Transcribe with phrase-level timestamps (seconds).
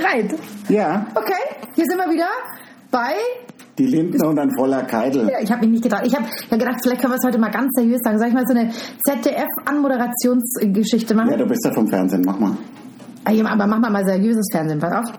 [0.00, 0.34] bereit?
[0.68, 1.32] Ja, Okay,
[1.74, 2.28] hier sind wir wieder
[2.90, 3.12] bei.
[3.78, 5.28] die Lindner und ein voller Keitel.
[5.30, 6.02] Ja, ich habe mich nicht getraut.
[6.04, 8.18] Ich habe ja gedacht, vielleicht können wir es heute mal ganz seriös sagen.
[8.18, 8.70] Soll ich mal so eine
[9.06, 11.30] ZDF-Anmoderationsgeschichte machen?
[11.30, 12.56] Ja, du bist ja vom Fernsehen, mach mal.
[13.24, 14.78] Ah, Aber machen wir mal seriöses Fernsehen.
[14.80, 15.12] Pass auf.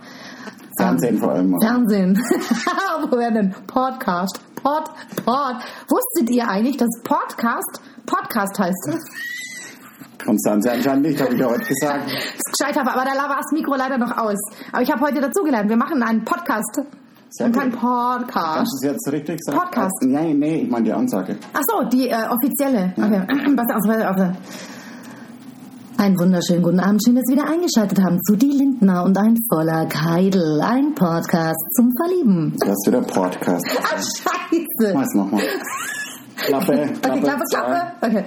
[0.78, 1.50] Fernsehen vor allem.
[1.52, 1.60] Mal.
[1.62, 2.18] Fernsehen.
[3.10, 3.54] Wo wäre denn?
[3.68, 4.40] Podcast.
[4.56, 4.84] Pod,
[5.26, 5.56] Pod.
[5.88, 8.90] Wusstet ihr eigentlich, dass Podcast Podcast heißt?
[10.24, 12.04] Konstanze anscheinend nicht, habe ich ja heute gesagt.
[12.10, 14.38] Das ist gescheit, aber da war das Mikro leider noch aus.
[14.72, 15.70] Aber ich habe heute dazugelernt.
[15.70, 16.82] Wir machen einen Podcast.
[17.30, 17.72] Sehr Und kein.
[17.72, 18.56] Podcast.
[18.58, 19.60] Kannst du es jetzt richtig sagen?
[19.60, 19.94] Podcast.
[20.02, 21.38] Nein, nee, ich meine die Ansage.
[21.54, 22.94] Ach so, die äh, offizielle.
[22.98, 24.36] Okay, pass auf, pass auf.
[26.00, 27.04] Einen wunderschönen guten Abend.
[27.06, 30.62] Schön, dass Sie wieder eingeschaltet haben zu Die Lindner und ein voller Keidel.
[30.62, 32.56] Ein Podcast zum Verlieben.
[32.58, 33.66] Das ist wieder Podcast.
[33.84, 34.94] Ah, scheiße.
[34.94, 35.44] Mach's nochmal.
[36.38, 36.66] Klappe,
[37.02, 37.10] Klappe.
[37.10, 37.82] Okay, Klappe, Klappe.
[38.02, 38.26] Okay.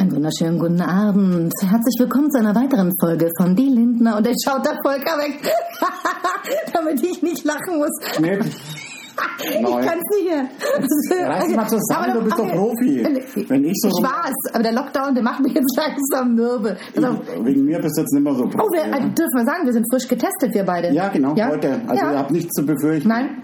[0.00, 1.52] Einen wunderschönen guten Abend.
[1.60, 4.16] Herzlich willkommen zu einer weiteren Folge von Die Lindner.
[4.16, 5.38] Und jetzt schaut der Volker weg,
[6.72, 7.90] damit ich nicht lachen muss.
[8.16, 8.44] Schnitt.
[9.44, 9.82] Ich Neu.
[9.84, 11.28] kann es nicht mehr.
[11.28, 12.48] Reiß mal zusammen, Aber du bist doch.
[12.52, 13.04] Profi.
[13.48, 16.76] Wenn ich so Ich rum- war's, aber der Lockdown, der macht mich jetzt langsam mürbe.
[16.96, 17.44] Auf.
[17.44, 18.56] Wegen mir bist du jetzt nicht mehr so Profi.
[18.58, 20.92] Oh, wir, äh, dürfen wir sagen, wir sind frisch getestet, wir beide.
[20.94, 21.48] ja, genau, Ja?
[21.50, 21.80] heute.
[21.86, 22.12] Also ja.
[22.12, 23.08] ihr habt nichts zu befürchten.
[23.08, 23.42] Nein.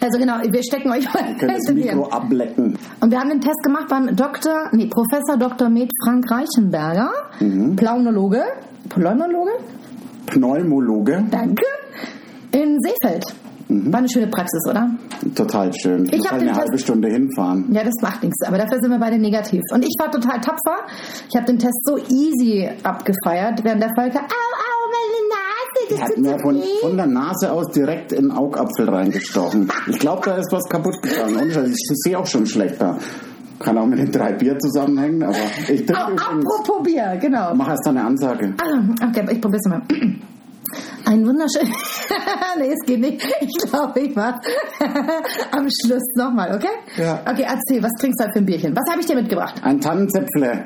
[0.00, 1.72] Also genau, wir stecken euch mal das.
[1.74, 2.76] Mikro ablecken.
[3.00, 5.68] Und wir haben den Test gemacht beim Dr., nee, Professor Dr.
[5.68, 7.76] Med Frank Reichenberger, Mhm.
[7.76, 8.42] Plaunologe,
[8.88, 9.52] Pulmonologe,
[10.26, 11.24] Pneumologe.
[11.30, 11.64] danke,
[12.52, 13.24] in Seefeld.
[13.68, 13.90] Mhm.
[13.92, 14.90] War eine schöne Praxis, oder?
[15.34, 16.04] Total schön.
[16.06, 17.66] Ich, Ich muss hab den eine halbe Stunde hinfahren.
[17.72, 19.62] Ja, das macht nichts, aber dafür sind wir beide negativ.
[19.72, 20.84] Und ich war total tapfer.
[21.30, 25.43] Ich habe den Test so easy abgefeiert, während der Volker, au, au, meine Nase,
[25.90, 29.70] das Er hat mir von, von der Nase aus direkt in den Augapfel reingestochen.
[29.88, 31.36] Ich glaube, da ist was kaputt gegangen.
[31.36, 32.98] Und ich sehe auch schon schlechter.
[33.60, 35.36] Kann auch mit den drei Bier zusammenhängen, aber
[35.68, 36.22] ich trinke übrigens.
[36.22, 37.54] apropos Bier, genau.
[37.54, 38.52] Mach erst eine Ansage.
[38.60, 39.80] Ah, Okay, ich probier's mal.
[41.06, 41.68] Ein wunderschön.
[42.58, 43.24] nee, es geht nicht.
[43.40, 44.40] Ich glaube, ich mach
[45.52, 46.66] am Schluss nochmal, okay?
[46.96, 47.20] Ja.
[47.30, 48.74] Okay, erzähl, was trinkst du heute für ein Bierchen?
[48.74, 49.54] Was habe ich dir mitgebracht?
[49.62, 50.64] Ein Tannenzäpfle.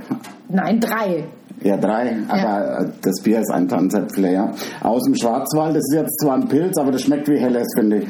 [0.48, 1.24] Nein, drei.
[1.62, 2.16] Ja, drei.
[2.28, 4.52] Aber äh, das Bier ist ein ja.
[4.82, 5.76] Aus dem Schwarzwald.
[5.76, 8.08] Das ist jetzt zwar ein Pilz, aber das schmeckt wie Helles, finde ich.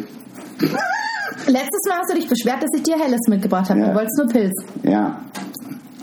[1.47, 3.81] Letztes Mal hast du dich beschwert, dass ich dir Helles mitgebracht habe.
[3.81, 3.89] Ja.
[3.89, 4.55] Du wolltest nur Pilz.
[4.83, 5.21] Ja.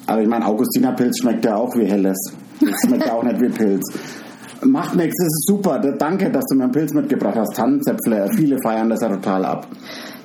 [0.07, 2.17] Aber ich meine, Augustinerpilz schmeckt ja auch wie Helles.
[2.59, 3.83] Das schmeckt ja auch nicht wie Pilz.
[4.63, 5.79] Macht nichts, das ist super.
[5.79, 7.55] Danke, dass du mir einen Pilz mitgebracht hast.
[7.55, 8.29] Tannenzäpfle.
[8.35, 9.67] Viele feiern das ja total ab.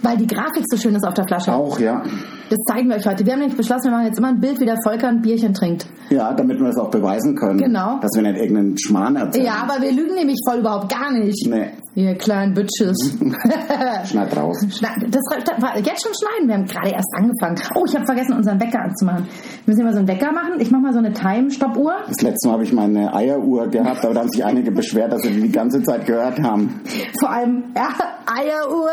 [0.02, 1.52] Weil die Grafik so schön ist auf der Flasche.
[1.52, 2.02] Auch, ja.
[2.48, 3.24] Das zeigen wir euch heute.
[3.24, 5.54] Wir haben nämlich beschlossen, wir machen jetzt immer ein Bild, wie der Volker ein Bierchen
[5.54, 5.86] trinkt.
[6.08, 7.58] Ja, damit wir das auch beweisen können.
[7.58, 7.98] Genau.
[8.00, 9.46] Dass wir nicht irgendeinen Schmarrn erzählen.
[9.46, 11.46] Ja, aber wir lügen nämlich voll überhaupt gar nicht.
[11.48, 12.96] Nee, Ihr kleinen Bitches.
[14.04, 14.58] schneid raus.
[14.80, 15.22] Das das
[15.60, 16.46] war jetzt schon schneiden.
[16.46, 17.60] Wir haben gerade erst angefangen.
[17.74, 19.24] Oh, ich habe vergessen, unseren Wecker anzumachen.
[19.24, 19.32] Wir
[19.66, 20.60] müssen immer so einen Wecker machen.
[20.60, 21.96] Ich mache mal so eine Time-Stoppuhr.
[22.06, 25.22] Das letzte Mal habe ich meine Eieruhr gehabt, aber da haben sich einige beschwert, dass
[25.22, 26.80] sie die die ganze Zeit gehört haben.
[27.18, 27.88] Vor allem ja,
[28.26, 28.90] Eieruhr.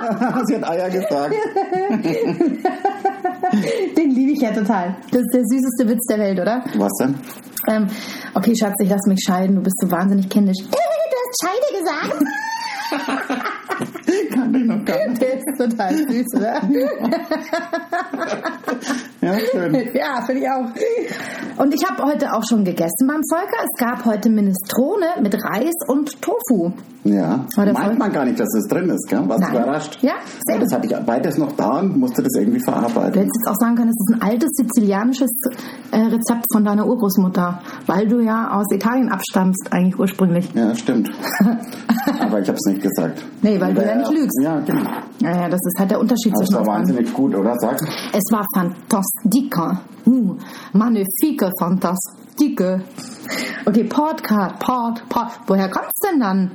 [0.46, 1.34] sie hat Eier gesagt.
[3.96, 4.96] Den liebe ich ja total.
[5.10, 6.64] Das ist der süßeste Witz der Welt, oder?
[6.76, 7.14] Was denn?
[7.66, 7.88] Ähm,
[8.34, 9.56] okay, Schatz, ich lass mich scheiden.
[9.56, 10.58] Du bist so wahnsinnig kindisch.
[10.70, 12.22] du hast Scheide gesagt.
[14.34, 15.20] Kann ich noch gar nicht.
[15.22, 16.60] Der ist total süß, oder?
[19.20, 19.74] Ja, schön.
[19.94, 21.60] Ja, finde ich auch.
[21.62, 23.56] Und ich habe heute auch schon gegessen beim Volker.
[23.64, 26.70] Es gab heute Minestrone mit Reis und Tofu.
[27.04, 27.94] Ja, meint voll?
[27.96, 29.20] man gar nicht, dass das drin ist, gell?
[29.28, 29.62] Warst du Nein.
[29.62, 29.98] überrascht?
[30.02, 30.12] Ja,
[30.46, 33.14] sehr Ja, das hatte ich beides noch da und musste das irgendwie Du verarbeiten.
[33.14, 35.30] hättest jetzt auch sagen können, es ist ein altes sizilianisches
[35.90, 40.48] äh, Rezept von deiner Urgroßmutter, weil du ja aus Italien abstammst, eigentlich ursprünglich.
[40.54, 41.10] Ja, stimmt.
[42.20, 43.22] Aber ich habe es nicht gesagt.
[43.42, 44.38] Nee, weil du ja nicht lügst.
[44.42, 44.90] Ja, genau.
[45.20, 46.88] Naja, das ist halt der Unterschied Das zwischen war uns beiden.
[46.88, 47.54] wahnsinnig gut, oder?
[47.58, 47.80] Sag.
[48.12, 49.80] Es war fantastica.
[50.06, 50.36] Uh,
[50.72, 52.80] magnifique, fantastique.
[53.66, 55.26] Okay, Podcast, Pod, Pod.
[55.46, 56.50] Woher kommt's denn dann?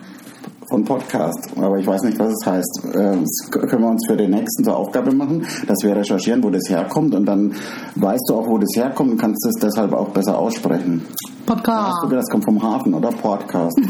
[0.69, 1.51] Von Podcast.
[1.57, 2.85] Aber ich weiß nicht, was es heißt.
[2.93, 6.49] Äh, Das können wir uns für den nächsten zur Aufgabe machen, dass wir recherchieren, wo
[6.49, 7.53] das herkommt und dann
[7.95, 11.05] weißt du auch, wo das herkommt und kannst es deshalb auch besser aussprechen.
[11.45, 12.01] Podcast.
[12.01, 13.09] Sogar das kommt vom Hafen, oder?
[13.09, 13.77] Podcast.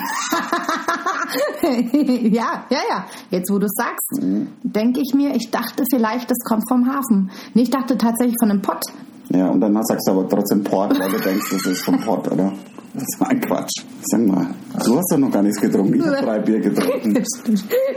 [1.62, 3.06] ja, ja, ja.
[3.30, 4.22] Jetzt, wo du es sagst,
[4.64, 7.30] denke ich mir, ich dachte vielleicht, das kommt vom Hafen.
[7.54, 8.82] Nee, ich dachte tatsächlich von einem Pott.
[9.30, 12.32] Ja, und dann sagst du aber trotzdem Port, weil du denkst, das ist vom Port,
[12.32, 12.52] oder?
[12.94, 13.84] Das war ein Quatsch.
[14.04, 14.48] Sag mal,
[14.86, 15.96] du hast doch noch gar nichts getrunken.
[15.96, 17.24] Ich habe drei Bier getrunken.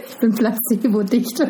[0.08, 1.36] Ich bin placebo-dicht.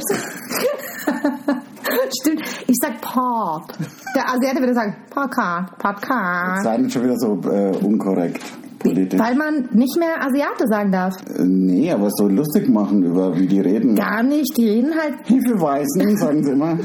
[2.21, 2.43] Stimmt.
[2.67, 3.73] Ich sag Port.
[4.15, 6.65] Der Asiate würde sagen Podcast, Podcast.
[6.65, 8.43] Sei nicht schon wieder so äh, unkorrekt.
[8.79, 9.19] Politisch.
[9.21, 11.15] Weil man nicht mehr Asiate sagen darf.
[11.39, 13.95] Äh, nee, aber so lustig machen über, wie die reden.
[13.95, 14.57] Gar nicht.
[14.57, 15.15] Die reden halt.
[15.25, 16.79] Hefeweißen, sagen sie immer.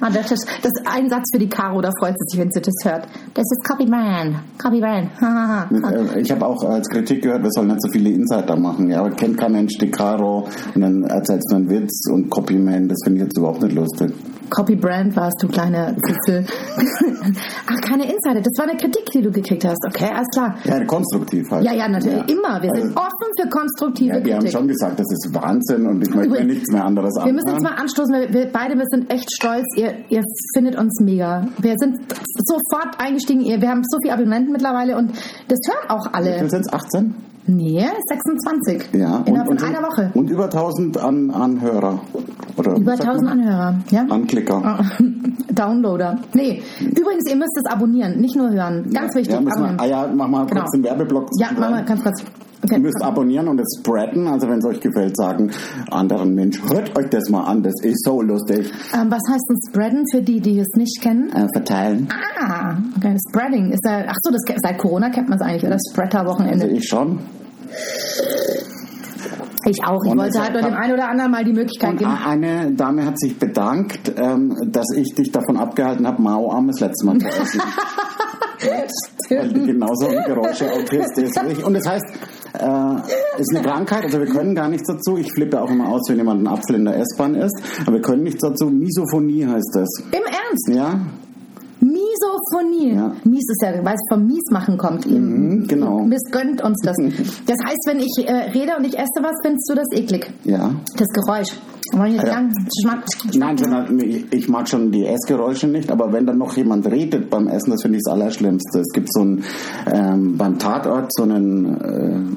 [0.00, 2.50] Ah, das, ist, das ist ein Satz für die Caro, da freut sie sich, wenn
[2.50, 3.06] sie das hört.
[3.34, 4.36] Das ist Copy Brand.
[4.58, 5.10] Copy Brand.
[5.20, 5.68] Hahaha.
[6.14, 8.88] Äh, Ich habe auch als Kritik gehört, wir sollen nicht so viele Insider machen.
[8.90, 12.98] Ja, kennt kein Mensch die Caro und dann erzählst du einen Witz und Copyman, das
[13.04, 14.12] finde ich jetzt überhaupt nicht lustig.
[14.50, 16.44] Copy Brand warst du, kleine Zitzel.
[17.66, 18.40] Ach, keine Insider.
[18.40, 19.78] Das war eine Kritik, die du gekriegt hast.
[19.86, 20.56] Okay, alles klar.
[20.64, 21.64] Ja, konstruktiv halt.
[21.64, 22.18] Ja, ja, natürlich.
[22.18, 22.24] Ja.
[22.24, 22.62] Immer.
[22.62, 24.52] Wir sind Also, offen für konstruktive ja, haben Kritik.
[24.52, 27.74] schon gesagt, das ist Wahnsinn und ich möchte nichts mehr anderes Wir müssen jetzt anhören.
[27.76, 29.64] mal anstoßen, weil wir beide wir sind echt stolz.
[29.76, 30.22] Ihr, ihr
[30.54, 31.46] findet uns mega.
[31.58, 31.98] Wir sind
[32.44, 33.44] sofort eingestiegen.
[33.44, 35.10] Wir haben so viele Abonnenten mittlerweile und
[35.48, 36.38] das hören auch Wie alle.
[36.38, 36.72] viel sind es?
[36.72, 37.14] 18?
[37.52, 38.90] Nee, 26.
[38.94, 39.22] Ja.
[39.26, 40.10] Innerhalb und, von einer Woche.
[40.14, 42.00] Und über 1000 an, Anhörer.
[42.56, 43.40] Oder Über wie sagt 1000 man?
[43.40, 43.74] Anhörer.
[43.90, 44.06] Ja?
[44.08, 44.62] Anklicker.
[44.64, 44.84] Ah,
[45.52, 46.18] Downloader.
[46.34, 48.88] Nee, übrigens, ihr müsst es abonnieren, nicht nur hören.
[48.92, 49.34] Ganz wichtig.
[49.34, 50.60] Ja, wir, ah ja, mach mal Genau.
[50.60, 51.28] kurz den Werbeblock.
[51.38, 52.22] Ja, machen wir ganz kurz.
[52.70, 54.26] Ihr müsst abonnieren und es spreaden.
[54.26, 55.50] Also wenn es euch gefällt, sagen
[55.90, 58.70] anderen Mensch, hört euch das mal an, das ist so lustig.
[58.94, 61.30] Ähm, was heißt denn Spreaden für die, die es nicht kennen?
[61.30, 62.08] Äh, verteilen.
[62.38, 64.04] Ah, okay, Spreading ist da.
[64.08, 65.78] Ach so, das seit Corona kennt man es eigentlich, oder?
[65.90, 66.64] Spreader-Wochenende.
[66.64, 67.18] Also ich schon.
[69.66, 70.02] Ich auch.
[70.04, 72.10] Ich Und wollte halt nur dem einen oder anderen mal die Möglichkeit geben.
[72.10, 76.80] eine Dame hat sich bedankt, ähm, dass ich dich davon abgehalten habe, Mao Arm das
[76.80, 77.60] letzte Mal zu essen.
[79.30, 81.62] Genauso Geräusche aufhörst deswegen.
[81.62, 82.04] Und das heißt,
[82.60, 85.16] äh, ist eine Krankheit, also wir können gar nichts dazu.
[85.16, 87.60] Ich flippe auch immer aus, wenn jemand einen Apfel in der S-Bahn isst.
[87.86, 88.66] Aber wir können nichts dazu.
[88.66, 89.88] Misophonie heißt das.
[90.12, 90.68] Im Ernst?
[90.68, 91.00] Ja,
[91.80, 92.94] Misophonie.
[92.94, 93.12] Ja.
[93.24, 95.06] Mies ist ja, weil es vom Mies machen kommt.
[95.06, 96.00] Mhm, genau.
[96.00, 96.96] Missgönnt uns das.
[97.46, 100.30] Das heißt, wenn ich äh, rede und ich esse was, findest du das eklig.
[100.44, 100.74] ja.
[100.96, 101.48] Das Geräusch.
[101.92, 102.52] Wollen jetzt sagen?
[102.82, 103.04] Schmack,
[103.34, 107.30] Nein, sondern nee, ich mag schon die Essgeräusche nicht, aber wenn dann noch jemand redet
[107.30, 108.80] beim Essen, das finde ich das Allerschlimmste.
[108.80, 109.44] Es gibt so einen,
[109.92, 111.80] ähm, beim Tatort so einen,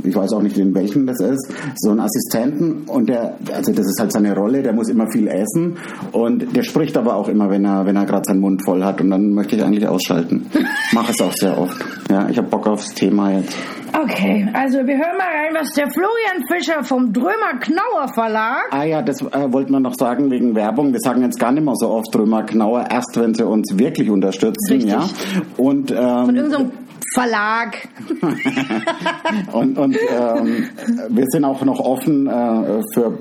[0.04, 3.72] äh, ich weiß auch nicht in welchem das ist, so einen Assistenten und der, also
[3.72, 5.78] das ist halt seine Rolle, der muss immer viel essen
[6.12, 9.02] und der spricht aber auch immer, wenn er, wenn er gerade seinen Mund voll hat
[9.02, 10.48] und dann möchte ich eigentlich ausschalten.
[10.94, 11.78] Mache es auch sehr oft.
[12.10, 13.56] Ja, ich habe Bock aufs Thema jetzt.
[13.96, 18.64] Okay, also wir hören mal rein, was der Florian Fischer vom Drömer Knauer Verlag.
[18.72, 20.94] Ah ja, das äh, wollten wir noch sagen wegen Werbung.
[20.94, 24.10] Wir sagen jetzt gar nicht mehr so oft Römer Knauer, erst wenn sie uns wirklich
[24.10, 24.92] unterstützen, Richtig.
[24.92, 25.10] ja.
[25.58, 26.72] Und, Von ähm, irgendeinem
[27.14, 27.88] Verlag.
[29.52, 30.70] und, und ähm,
[31.10, 33.18] wir sind auch noch offen äh, für,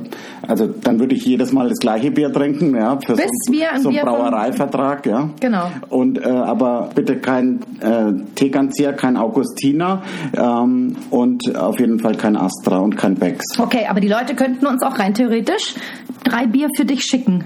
[0.46, 3.68] also dann würde ich jedes Mal das gleiche Bier trinken, ja, für Bis so, wir
[3.78, 5.30] so einen Bier Brauereivertrag, ja.
[5.40, 5.70] Genau.
[5.88, 10.02] Und äh, aber bitte kein äh, Tegernseer, kein Augustiner
[10.36, 13.58] ähm, und auf jeden Fall kein Astra und kein Becks.
[13.58, 15.74] Okay, aber die Leute könnten uns auch rein theoretisch
[16.24, 17.44] drei Bier für dich schicken.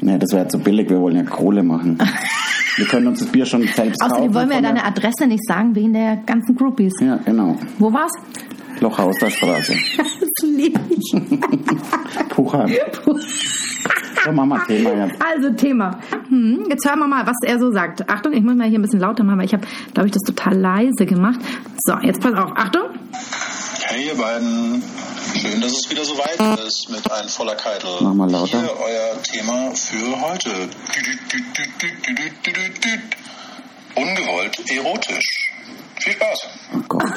[0.00, 1.98] Nee, das wäre zu billig, wir wollen ja Kohle machen.
[2.76, 4.12] wir können uns das Bier schon selbst kaufen.
[4.12, 6.92] Außerdem wollen wir ja deine Adresse nicht sagen wegen der ganzen Groupies.
[7.00, 7.56] Ja, genau.
[7.78, 8.12] Wo war's?
[8.80, 9.74] Lochhauser Straße.
[10.40, 11.12] Das liebe ich.
[12.30, 12.70] Puchheim.
[14.24, 15.22] So, machen wir Thema jetzt.
[15.22, 15.98] Also Thema.
[16.28, 18.08] Hm, jetzt hören wir mal, was er so sagt.
[18.08, 20.22] Achtung, ich muss mal hier ein bisschen lauter machen, weil ich habe, glaube ich, das
[20.22, 21.40] total leise gemacht.
[21.84, 22.52] So, jetzt pass auf.
[22.54, 22.82] Achtung.
[23.84, 24.82] Hey ihr beiden,
[25.34, 27.90] Schön, dass es wieder so weit ist mit ein voller Keitel.
[28.00, 28.60] Mach mal lauter.
[28.60, 30.68] Hier euer Thema für heute.
[33.94, 35.52] Ungewollt erotisch.
[36.00, 36.48] Viel Spaß.
[36.74, 37.04] Oh Gott.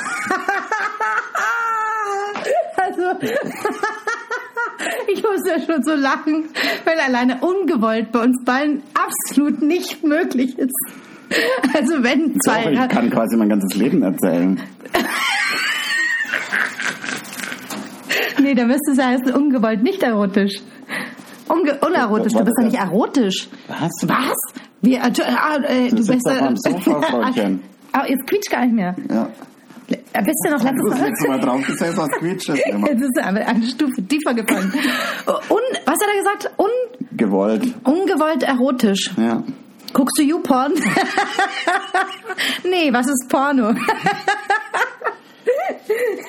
[2.77, 3.01] also.
[5.07, 6.49] Ich muss ja schon so lachen,
[6.83, 10.75] weil alleine ungewollt bei uns beiden absolut nicht möglich ist.
[11.73, 12.63] Also wenn zwei.
[12.63, 14.59] Doch, ich kann quasi mein ganzes Leben erzählen.
[18.41, 20.61] Nee, da müsste es heißen, ungewollt, nicht erotisch.
[21.49, 22.85] Unge unerotisch, du bist doch nicht das?
[22.85, 23.47] erotisch.
[23.67, 23.91] Was?
[24.03, 24.37] Was?
[24.81, 26.27] Wie, äh, du, ah, äh, du sitzt bist...
[26.29, 27.31] auf meinem Sofa.
[27.91, 28.95] Aber jetzt quietscht gar nicht mehr.
[29.09, 29.29] Ja.
[30.13, 31.07] Äh, Bist du noch Du letztes Mal...
[31.07, 32.87] letztes Mal draufgesetzt, was quietscht das immer.
[32.89, 34.73] Jetzt ist er aber eine Stufe tiefer gefallen.
[35.49, 36.51] Un, was hat er gesagt?
[36.57, 37.73] Un, Gewollt.
[37.83, 39.11] ungewollt erotisch.
[39.17, 39.43] Ja.
[39.93, 40.73] Guckst du YouPorn?
[42.63, 43.73] nee, was ist Porno?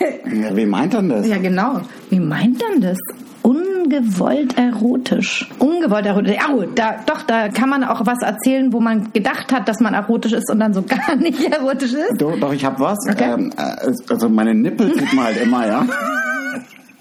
[0.00, 0.56] ja.
[0.56, 1.26] Wie meint er das?
[1.26, 1.80] ja, genau.
[2.10, 2.98] Wie meint dann das?
[3.42, 5.50] Ungewollt erotisch.
[5.58, 6.34] Ungewollt erotisch.
[6.34, 9.80] Ja, oh, da, doch, da kann man auch was erzählen, wo man gedacht hat, dass
[9.80, 12.14] man erotisch ist und dann so gar nicht erotisch ist.
[12.18, 12.98] Doch, doch ich hab was.
[13.10, 13.32] Okay.
[13.34, 15.86] Ähm, äh, also meine Nippel sieht man halt immer, ja.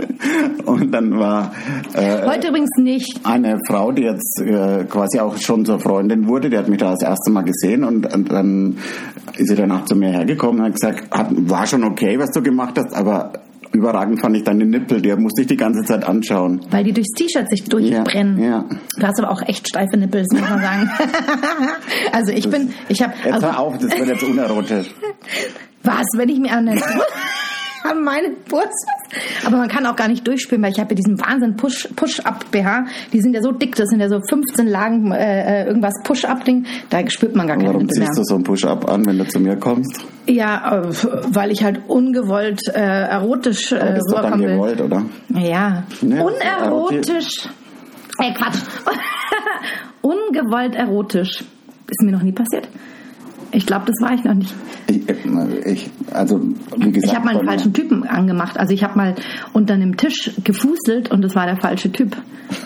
[0.65, 1.51] Und dann war
[1.93, 3.19] äh, Heute übrigens nicht.
[3.23, 6.91] eine Frau, die jetzt äh, quasi auch schon zur Freundin wurde, die hat mich da
[6.91, 8.77] das erste Mal gesehen und, und dann
[9.37, 12.41] ist sie danach zu mir hergekommen und hat gesagt, hat, war schon okay, was du
[12.41, 13.33] gemacht hast, aber
[13.71, 16.61] überragend fand ich deine Nippel, die musste ich die ganze Zeit anschauen.
[16.69, 18.41] Weil die durchs T-Shirt sich Ja, durchbrennen.
[18.43, 18.65] ja.
[18.99, 20.89] Du hast aber auch echt steife Nippel, das muss man sagen.
[22.11, 24.87] also ich bin, ich habe, Jetzt also, hör auf, das wird jetzt unerotisch.
[25.83, 26.67] was, wenn ich mir an,
[27.83, 28.85] an meine Brust
[29.45, 32.85] Aber man kann auch gar nicht durchspielen, weil ich habe ja diesen Wahnsinn Push, Push-Up-BH.
[33.11, 36.65] Die sind ja so dick, das sind ja so 15 Lagen äh, irgendwas Push-Up-Ding.
[36.89, 39.39] Da spürt man gar keine Warum ziehst du so einen Push-Up an, wenn du zu
[39.39, 40.05] mir kommst?
[40.27, 40.89] Ja, äh,
[41.29, 44.55] weil ich halt ungewollt äh, erotisch äh, Aber das ist doch dann rüberkommen will.
[44.55, 45.05] gewollt, oder?
[45.29, 47.47] Ja, Ne, unerotisch.
[48.19, 48.59] Äh, Quatsch.
[50.01, 51.43] Ungewollt erotisch.
[51.87, 52.67] Ist mir noch nie passiert.
[53.53, 54.53] Ich glaube, das war ich noch nicht.
[54.87, 55.07] Ich,
[55.65, 56.41] ich, also,
[56.75, 58.57] wie gesagt, Ich habe mal einen falschen Typen angemacht.
[58.57, 59.15] Also ich habe mal
[59.53, 62.17] unter einem Tisch gefußelt und das war der falsche Typ.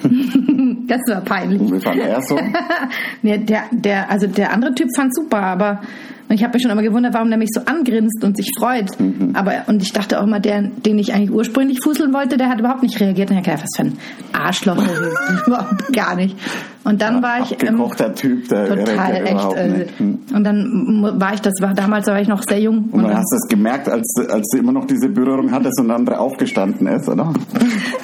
[0.87, 1.61] das war peinlich.
[1.61, 2.39] Wie fand er so?
[3.21, 5.81] nee, der, der, also der andere Typ fand super, aber
[6.29, 8.99] ich habe mich schon immer gewundert, warum der mich so angrinst und sich freut.
[8.99, 9.31] Mhm.
[9.33, 12.59] Aber und ich dachte auch immer, der, den ich eigentlich ursprünglich fußeln wollte, der hat
[12.59, 13.31] überhaupt nicht reagiert.
[13.31, 13.97] Und ich dachte, was für ein
[14.33, 14.77] Arschloch,
[15.47, 16.35] überhaupt gar nicht.
[16.83, 17.81] Und dann war ich ähm,
[18.15, 19.53] Typ, der total reagiert echt.
[19.57, 19.99] Äh, nicht.
[19.99, 20.19] Hm.
[20.33, 22.85] und dann war ich, das war damals, war ich noch sehr jung.
[22.91, 25.77] Und dann dann- hast du es gemerkt, als, als du immer noch diese Berührung hattest
[25.81, 27.33] und der andere aufgestanden ist, oder?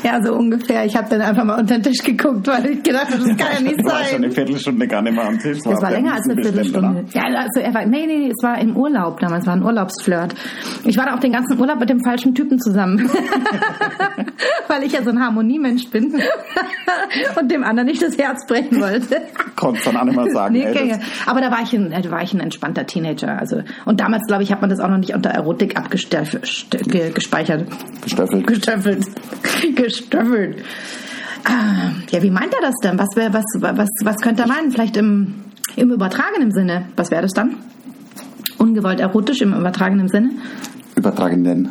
[0.04, 0.84] Ja, so ungefähr.
[0.84, 3.48] Ich habe dann einfach mal unter den Tisch geguckt, weil ich gedacht habe, das kann
[3.54, 4.24] ja nicht Du warst schon sein.
[4.26, 5.60] eine Viertelstunde gar nicht mehr am Tisch.
[5.64, 7.06] Das war länger als eine Viertelstunde.
[7.14, 10.34] Ja, also er war, nee, nee, nee, es war im Urlaub damals, war ein Urlaubsflirt.
[10.86, 13.10] Ich war da auch den ganzen Urlaub mit dem falschen Typen zusammen.
[14.68, 16.14] Weil ich ja so ein Harmoniemensch bin
[17.40, 19.22] und dem anderen nicht das Herz brechen wollte.
[19.56, 22.22] Konntest dann auch nicht mal sagen, Nee, ey, Aber da war ich ein, da war
[22.24, 23.38] ich ein entspannter Teenager.
[23.40, 26.42] Also und damals glaube ich hat man das auch noch nicht unter Erotik abgespeichert,
[28.04, 28.48] Gestöffelt.
[28.48, 29.06] gestöffelt,
[29.76, 30.64] gestöffelt.
[31.46, 32.98] Ah, ja, wie meint er das denn?
[32.98, 34.72] Was, wär- was, was, was könnte er meinen?
[34.72, 35.36] Vielleicht im,
[35.76, 36.86] im übertragenen Sinne.
[36.96, 37.58] Was wäre das dann?
[38.58, 40.32] Ungewollt erotisch im übertragenen Sinne?
[40.96, 41.70] Übertragen nennen.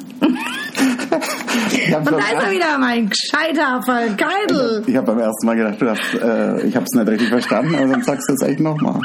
[1.70, 4.82] ich habe Und da ist er wieder, mein gescheiter Vergeidel.
[4.86, 7.74] ich hab beim ersten Mal gedacht, du hast, äh, ich habe es nicht richtig verstanden,
[7.76, 9.00] aber dann sagst du es echt nochmal.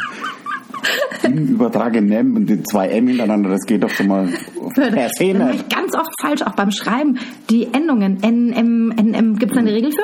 [1.23, 4.29] Übertragen nennen und die zwei M hintereinander, das geht doch schon mal
[4.73, 7.19] per se Das ich ganz oft falsch, auch beim Schreiben.
[7.49, 9.97] Die Endungen, N, M, N, M, gibt es eine Regel für?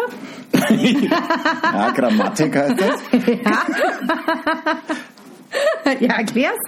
[1.74, 3.01] Ja, Grammatik heißt das.
[3.27, 3.58] ja,
[5.86, 6.60] erklär's.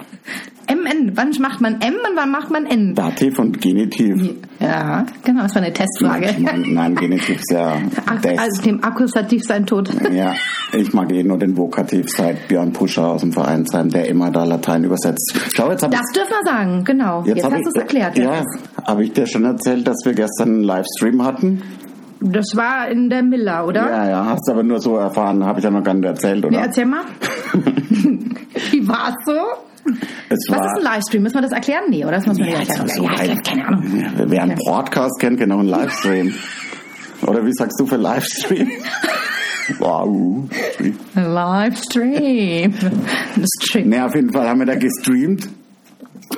[0.68, 2.94] MN, wann macht man M und wann macht man N?
[2.94, 4.34] Dativ und Genitiv.
[4.58, 6.34] Ja, genau, das war eine Testfrage.
[6.38, 7.76] Nein, nein, Genitiv ist ja
[8.06, 8.26] Ak-.
[8.38, 9.90] Also dem Akkusativ sein Tod.
[10.12, 10.34] Ja,
[10.72, 14.44] ich mag eh nur den Vokativ seit Björn Puscher aus dem Vereinsheim, der immer da
[14.44, 15.38] Latein übersetzt.
[15.54, 17.22] Schau, jetzt Das dürfen wir sagen, genau.
[17.24, 18.18] Jetzt, hab hast ich, du es erklärt.
[18.18, 18.42] Ja,
[18.84, 21.62] habe ich dir schon erzählt, dass wir gestern einen Livestream hatten?
[22.20, 23.88] Das war in der Miller, oder?
[23.90, 26.42] Ja, ja, hast du aber nur so erfahren, habe ich ja noch gar nicht erzählt,
[26.44, 26.66] Nee, oder?
[26.66, 27.02] erzähl mal.
[28.70, 29.32] Wie war's so?
[30.28, 31.22] es Was war, ist ein Livestream?
[31.22, 31.84] Müssen wir das erklären?
[31.90, 32.12] Nee, oder?
[32.16, 32.88] Das muss man Ja, nicht erklären.
[32.96, 33.36] so Ja, geil.
[33.46, 33.82] keine Ahnung.
[34.00, 36.34] Ja, wer einen Podcast kennt, genau einen Livestream.
[37.26, 38.68] oder wie sagst du für Livestream?
[39.78, 40.48] wow.
[41.14, 42.74] Livestream.
[43.62, 43.88] Stream.
[43.90, 45.48] Ne, auf jeden Fall haben wir da gestreamt.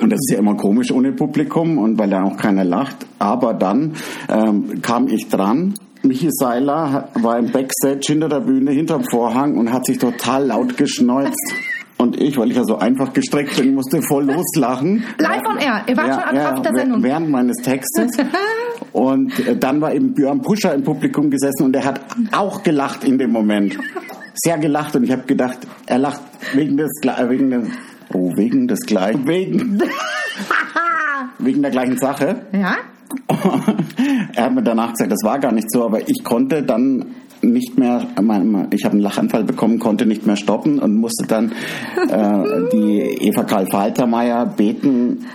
[0.01, 3.05] Und das ist ja immer komisch ohne Publikum und weil da auch keiner lacht.
[3.19, 3.93] Aber dann
[4.29, 5.73] ähm, kam ich dran.
[6.01, 10.77] Michi Seiler war im Backstage hinter der Bühne, hinterm Vorhang und hat sich total laut
[10.77, 11.53] geschneuzt.
[11.97, 15.03] Und ich, weil ich ja so einfach gestreckt bin, musste voll loslachen.
[15.17, 15.83] Live on air.
[15.85, 17.03] Ihr wart schon auf der Sendung.
[17.03, 18.11] Während meines Textes.
[18.93, 22.01] Und äh, dann war eben Björn Puscher im Publikum gesessen und der hat
[22.31, 23.77] auch gelacht in dem Moment.
[24.33, 26.21] Sehr gelacht und ich habe gedacht, er lacht
[26.53, 27.69] wegen des wegen des
[28.13, 29.81] oh wegen des gleichen wegen
[31.39, 32.41] wegen der gleichen Sache.
[32.51, 32.77] Ja?
[34.35, 37.05] er hat mir danach gesagt, das war gar nicht so, aber ich konnte dann
[37.41, 38.05] nicht mehr,
[38.71, 41.51] ich habe einen Lachanfall bekommen, konnte nicht mehr stoppen und musste dann
[42.09, 45.25] äh, die Eva Karl Faltermeier beten.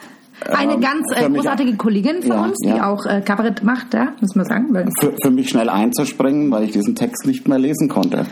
[0.52, 2.90] Eine ähm, ganz äh, großartige Kollegin von Ja, uns, die ja.
[2.90, 4.74] auch äh, Kabarett macht, ja, muss man sagen.
[5.00, 8.26] Für, für mich schnell einzuspringen, weil ich diesen Text nicht mehr lesen konnte.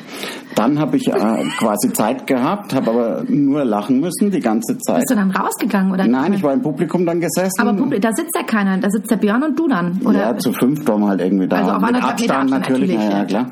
[0.56, 1.12] Dann habe ich äh,
[1.58, 4.96] quasi Zeit gehabt, habe aber nur lachen müssen die ganze Zeit.
[5.00, 5.92] bist du dann rausgegangen?
[5.92, 7.60] Oder Nein, ich war im Publikum dann gesessen.
[7.60, 10.00] Aber Publi- da sitzt ja keiner, da sitzt der Björn und du dann.
[10.04, 10.18] Oder?
[10.18, 11.56] ja, zu fünf waren halt irgendwie da.
[11.58, 13.50] Also auf Mit Abstand Abstand natürlich, natürlich, ja, ja, klar.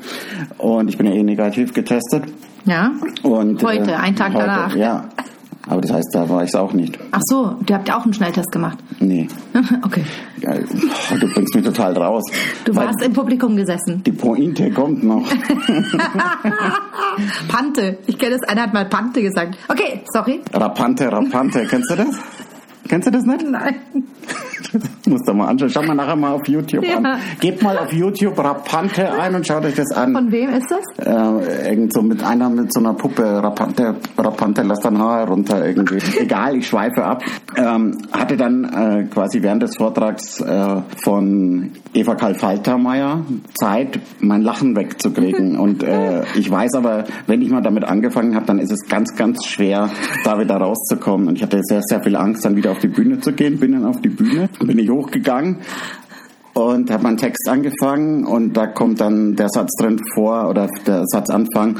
[0.57, 2.25] Und ich bin ja eh negativ getestet.
[2.65, 2.91] Ja?
[3.23, 4.75] Und, Heute, einen Tag heute, danach.
[4.75, 5.05] Ja.
[5.67, 6.97] Aber das heißt, da war ich es auch nicht.
[7.11, 8.77] Ach so, du habt ja auch einen Schnelltest gemacht.
[8.99, 9.27] Nee.
[9.85, 10.03] okay.
[10.41, 12.23] Ja, du bringst mich total raus.
[12.65, 14.01] Du warst im Publikum gesessen.
[14.03, 15.23] die Pointe kommt noch.
[17.47, 17.97] Pante.
[18.07, 19.57] Ich kenne das, einer hat mal Pante gesagt.
[19.67, 20.41] Okay, sorry.
[20.53, 21.65] Rapante, Rapante.
[21.67, 22.07] Kennst du das?
[22.91, 23.49] Kennst du das nicht?
[23.49, 23.75] Nein.
[25.07, 25.69] Musst du mal anschauen.
[25.69, 26.97] Schau mal nachher mal auf YouTube Ja.
[26.97, 27.19] an.
[27.39, 30.11] Gebt mal auf YouTube Rapante ein und schaut euch das an.
[30.11, 31.05] Von wem ist das?
[31.05, 35.65] Äh, irgend so mit einer mit so einer Puppe, Rapante, Rapante lässt dann Haar runter
[35.65, 35.99] irgendwie.
[36.19, 37.23] Egal, ich schweife ab.
[37.55, 43.21] Ähm, hatte dann äh, quasi während des Vortrags äh, von Eva Karl Faltermeier
[43.53, 45.57] Zeit, mein Lachen wegzukriegen.
[45.57, 49.15] Und äh, ich weiß aber, wenn ich mal damit angefangen habe, dann ist es ganz,
[49.15, 49.89] ganz schwer,
[50.25, 51.29] da wieder rauszukommen.
[51.29, 53.59] Und ich hatte sehr, sehr viel Angst, dann wieder auf die Bühne zu gehen.
[53.59, 55.57] Bin dann auf die Bühne, bin ich hochgegangen
[56.53, 61.05] und habe meinen Text angefangen und da kommt dann der Satz drin vor oder der
[61.05, 61.77] Satzanfang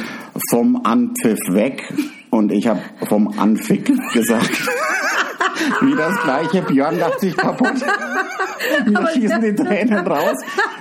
[0.49, 1.93] vom Anpfiff weg
[2.29, 4.51] und ich habe vom Anfick gesagt.
[5.81, 7.73] Wie das gleiche, Björn lacht sich kaputt.
[8.85, 10.37] Mir schießen die Tränen raus.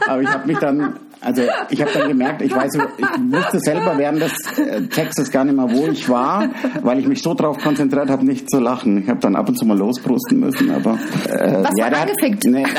[0.06, 3.98] Aber ich habe mich dann also ich habe dann gemerkt, ich weiß, ich wusste selber
[3.98, 6.48] während des äh, Textes gar nicht mehr, wo ich war,
[6.82, 9.02] weil ich mich so darauf konzentriert habe, nicht zu lachen.
[9.02, 10.98] Ich habe dann ab und zu mal losbrusten müssen, aber
[11.28, 12.46] äh, Was ja, angefickt.
[12.46, 12.64] Hat, nee.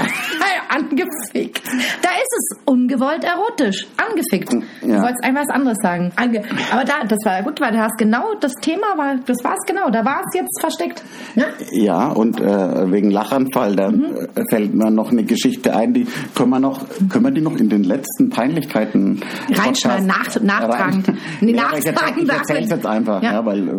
[0.72, 1.68] angefickt.
[2.02, 3.88] Da ist es ungewollt erotisch.
[3.98, 4.54] Angefickt.
[4.82, 4.96] Ja.
[4.96, 6.12] Du wolltest einfach was anderes sagen.
[6.16, 9.54] Ange aber da, das war gut, weil du hast genau das Thema, war, das war
[9.54, 9.90] es genau.
[9.90, 11.04] Da war es jetzt versteckt.
[11.36, 14.28] Ja, ja und äh, wegen Lachanfall, da mhm.
[14.50, 17.70] fällt mir noch eine Geschichte ein, die können wir noch, können wir die noch in
[17.70, 21.04] den letzten Peinlichkeiten reinschneiden, nach, nachtragen.
[21.42, 22.24] Nee, ja, nachtragen.
[22.24, 23.34] Ich erzähle es jetzt einfach, ja.
[23.34, 23.72] ja weil äh,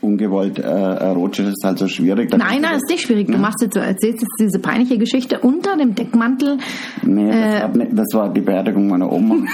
[0.00, 2.30] ungewollt äh, erotisch ist halt so schwierig.
[2.30, 3.26] Nein, nein, ist nicht schwierig.
[3.26, 6.58] Du machst jetzt, erzählst jetzt diese peinliche Geschichte unter dem Deckmantel.
[7.02, 9.36] Nee, das, äh, war, das war die Beerdigung meiner Oma.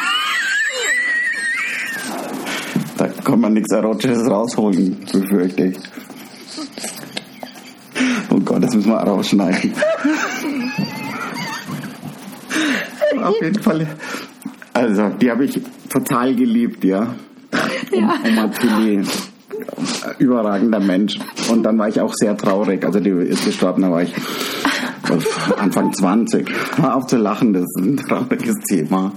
[2.96, 5.78] da kann man nichts Erotisches rausholen, befürchte ich.
[8.30, 9.72] Oh Gott, das müssen wir rausschneiden.
[13.22, 13.86] Auf jeden Fall.
[14.72, 17.14] Also, die habe ich total geliebt, ja.
[17.92, 18.14] ja.
[18.24, 19.02] Oma Tilly
[20.18, 21.18] überragender Mensch.
[21.50, 22.84] Und dann war ich auch sehr traurig.
[22.84, 24.12] Also die ist gestorben, da war ich
[25.56, 26.48] Anfang 20.
[26.76, 29.12] Hör auf zu lachen, das ist ein trauriges Thema.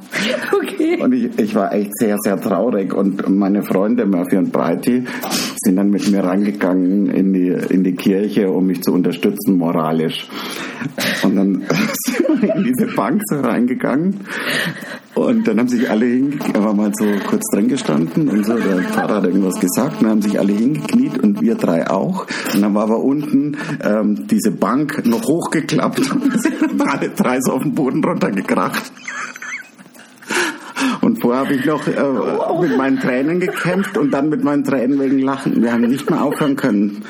[0.53, 1.01] Okay.
[1.01, 2.94] Und ich, ich war echt sehr, sehr traurig.
[2.94, 5.06] Und meine Freunde Murphy und Breiti
[5.58, 10.27] sind dann mit mir reingegangen in die, in die Kirche, um mich zu unterstützen moralisch.
[11.24, 11.65] Und dann
[12.05, 14.21] sind wir in diese Bank so reingegangen.
[15.15, 18.55] Und dann haben sich alle hingekniet, er war mal so kurz drin gestanden und so,
[18.55, 22.25] der Pfarrer hat irgendwas gesagt, und dann haben sich alle hingekniet und wir drei auch.
[22.53, 26.00] Und dann war aber unten ähm, diese Bank noch hochgeklappt.
[26.69, 28.91] Und alle drei so auf den Boden runtergekracht.
[31.22, 35.20] Vorher habe ich noch äh, mit meinen Tränen gekämpft und dann mit meinen Tränen wegen
[35.20, 35.62] Lachen.
[35.62, 37.04] Wir haben nicht mehr aufhören können.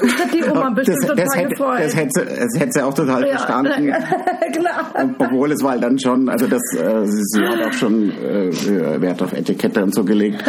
[0.00, 1.80] Das hat die Oma bestimmt das, total das hätte, gefreut.
[1.80, 3.92] Das hätte, das hätte sie auch total ja, verstanden.
[4.52, 5.08] Klar.
[5.18, 9.32] Obwohl es war dann schon, also das, äh, sie hat auch schon äh, Wert auf
[9.32, 10.44] Etikette und so gelegt.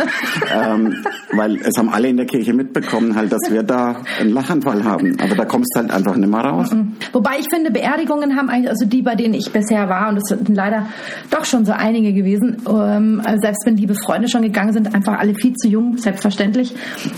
[0.54, 0.96] ähm,
[1.34, 5.18] weil es haben alle in der Kirche mitbekommen, halt, dass wir da einen Lachanfall haben.
[5.22, 6.72] Aber da kommst du halt einfach nicht mehr raus.
[6.72, 6.94] Mhm.
[7.12, 10.24] Wobei ich finde, Beerdigungen haben eigentlich, also die, bei denen ich bisher war, und das
[10.26, 10.88] sind leider
[11.32, 15.34] doch schon so einige gewesen, ähm, selbst wenn liebe Freunde schon gegangen sind, einfach alle
[15.36, 16.76] viel zu jung, selbstverständlich.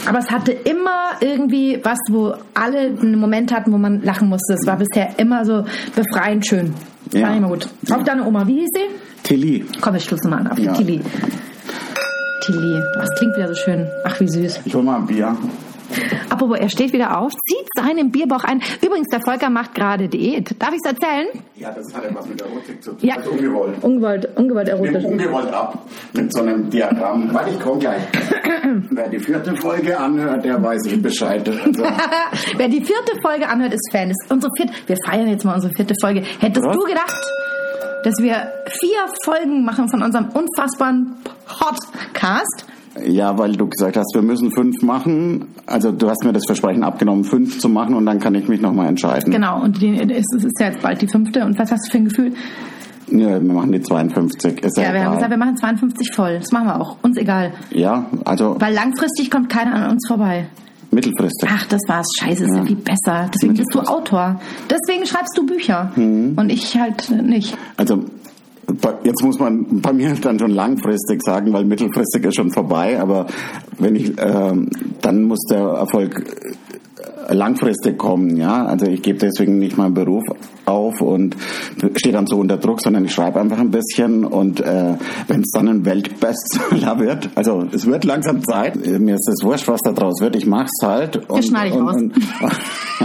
[0.08, 4.54] Aber es hatte immer irgendwie was, wo alle einen Moment hatten, wo man lachen musste.
[4.54, 6.74] Es war bisher immer so befreiend schön.
[7.13, 7.30] Ja.
[7.30, 7.67] War immer gut.
[7.88, 7.97] Ja.
[7.97, 9.24] Auf deine Oma, wie hieß sie?
[9.24, 9.65] Tilly.
[9.82, 10.47] Komm, ich schluss mal an.
[10.47, 10.74] Auf ja.
[10.74, 11.02] Tilly.
[12.45, 12.82] Tilly.
[12.95, 13.88] Das klingt wieder so schön.
[14.06, 14.62] Ach, wie süß.
[14.65, 15.36] Ich hol mal ein Bier.
[16.30, 18.62] Apropos, er steht wieder auf, zieht seinen Bierbauch ein.
[18.84, 20.56] Übrigens, der Volker macht gerade Diät.
[20.60, 21.28] Darf ich es erzählen?
[21.56, 23.00] Ja, das hat etwas mit Erotik zu tun.
[23.08, 23.16] Ja.
[23.16, 23.84] Also ungewollt.
[23.84, 25.04] Ungewollt, ungewollt erotisch.
[25.04, 25.78] Ungewollt ab.
[26.14, 27.34] Mit so einem Diagramm.
[27.34, 28.02] Warte, ich komme gleich.
[28.90, 31.48] Wer die vierte Folge anhört, der weiß ich Bescheid.
[31.48, 31.84] Also.
[32.58, 34.10] Wer die vierte Folge anhört, ist Fan.
[34.10, 36.24] ist unsere vierte, wir feiern jetzt mal unsere vierte Folge.
[36.40, 36.76] Hättest Was?
[36.76, 37.16] du gedacht,
[38.04, 42.66] dass wir vier Folgen machen von unserem unfassbaren Podcast?
[43.06, 45.48] Ja, weil du gesagt hast, wir müssen fünf machen.
[45.66, 48.62] Also du hast mir das Versprechen abgenommen, fünf zu machen und dann kann ich mich
[48.62, 49.32] nochmal entscheiden.
[49.32, 51.46] Genau, und es ist ja jetzt bald die fünfte.
[51.46, 52.34] Und was hast du für ein Gefühl?
[53.12, 54.64] Ja, wir machen die 52.
[54.64, 56.40] Ist ja, ja wir haben gesagt, wir machen 52 voll.
[56.40, 56.98] Das machen wir auch.
[57.02, 57.54] Uns egal.
[57.72, 58.56] Ja, also.
[58.60, 60.48] Weil langfristig kommt keiner an uns vorbei.
[60.92, 61.50] Mittelfristig.
[61.50, 62.08] Ach, das war's.
[62.20, 63.30] Scheiße, ist ja viel besser.
[63.34, 64.40] Deswegen bist du Autor.
[64.70, 65.92] Deswegen schreibst du Bücher.
[65.96, 66.34] Mhm.
[66.36, 67.58] Und ich halt nicht.
[67.78, 68.04] Also
[69.04, 73.28] jetzt muss man bei mir dann schon langfristig sagen, weil mittelfristig ist schon vorbei, aber
[73.78, 74.70] wenn ich, ähm,
[75.02, 76.24] dann muss der Erfolg
[77.30, 78.66] langfristig kommen, ja.
[78.66, 80.24] Also ich gebe deswegen nicht meinen Beruf
[80.66, 81.36] auf und
[81.96, 84.96] stehe dann so unter Druck, sondern ich schreibe einfach ein bisschen und äh,
[85.28, 89.68] wenn es dann ein Weltbestseller wird, also es wird langsam Zeit, mir ist es wurscht,
[89.68, 91.96] was da draus wird, ich mach's halt und, das schneide ich und, raus.
[91.96, 92.14] Und,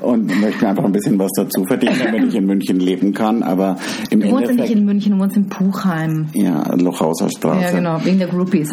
[0.00, 3.76] und, möchte einfach ein bisschen was dazu verdienen, damit ich in München leben kann, aber
[4.10, 6.28] im Du wohnst nicht in München, du wohnst in Puchheim.
[6.34, 7.62] Ja, Lochhauser Straße.
[7.62, 8.72] Ja, genau, wegen der Groupies.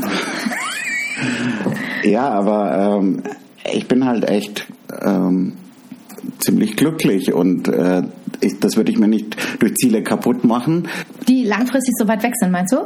[2.03, 3.23] ja, aber ähm,
[3.71, 4.67] ich bin halt echt
[5.01, 5.53] ähm,
[6.39, 8.03] ziemlich glücklich und äh,
[8.43, 10.87] ich, das würde ich mir nicht durch Ziele kaputt machen.
[11.27, 12.77] Die langfristig so weit weg sind, meinst du?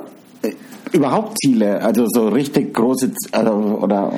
[0.48, 0.54] Äh,
[0.94, 3.98] überhaupt Ziele, also so richtig große also, oder.
[3.98, 4.14] Aber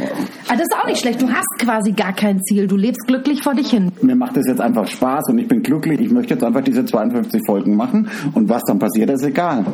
[0.47, 1.21] ah, das ist auch nicht schlecht.
[1.21, 2.67] Du hast quasi gar kein Ziel.
[2.67, 3.91] Du lebst glücklich vor dich hin.
[4.01, 5.99] Mir macht das jetzt einfach Spaß und ich bin glücklich.
[6.01, 9.65] Ich möchte jetzt einfach diese 52 Folgen machen und was dann passiert, ist egal.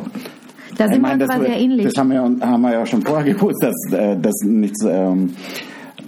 [0.76, 1.86] Da sind ich meine, wir das, sehr ähnlich.
[1.86, 4.84] Das haben wir, haben wir ja schon vorher gewusst, dass äh, das nichts.
[4.86, 5.30] Ähm,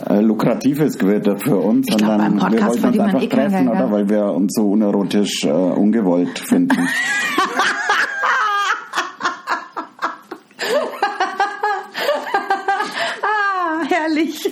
[0.06, 3.68] äh, Lukratives wird für uns, Ich glaub, sondern Podcast wir wollten uns einfach eh treffen,
[3.68, 3.78] oder?
[3.78, 3.90] ja.
[3.90, 6.76] Weil wir uns so unerotisch äh, ungewollt finden.
[13.22, 14.42] Ah, herrlich.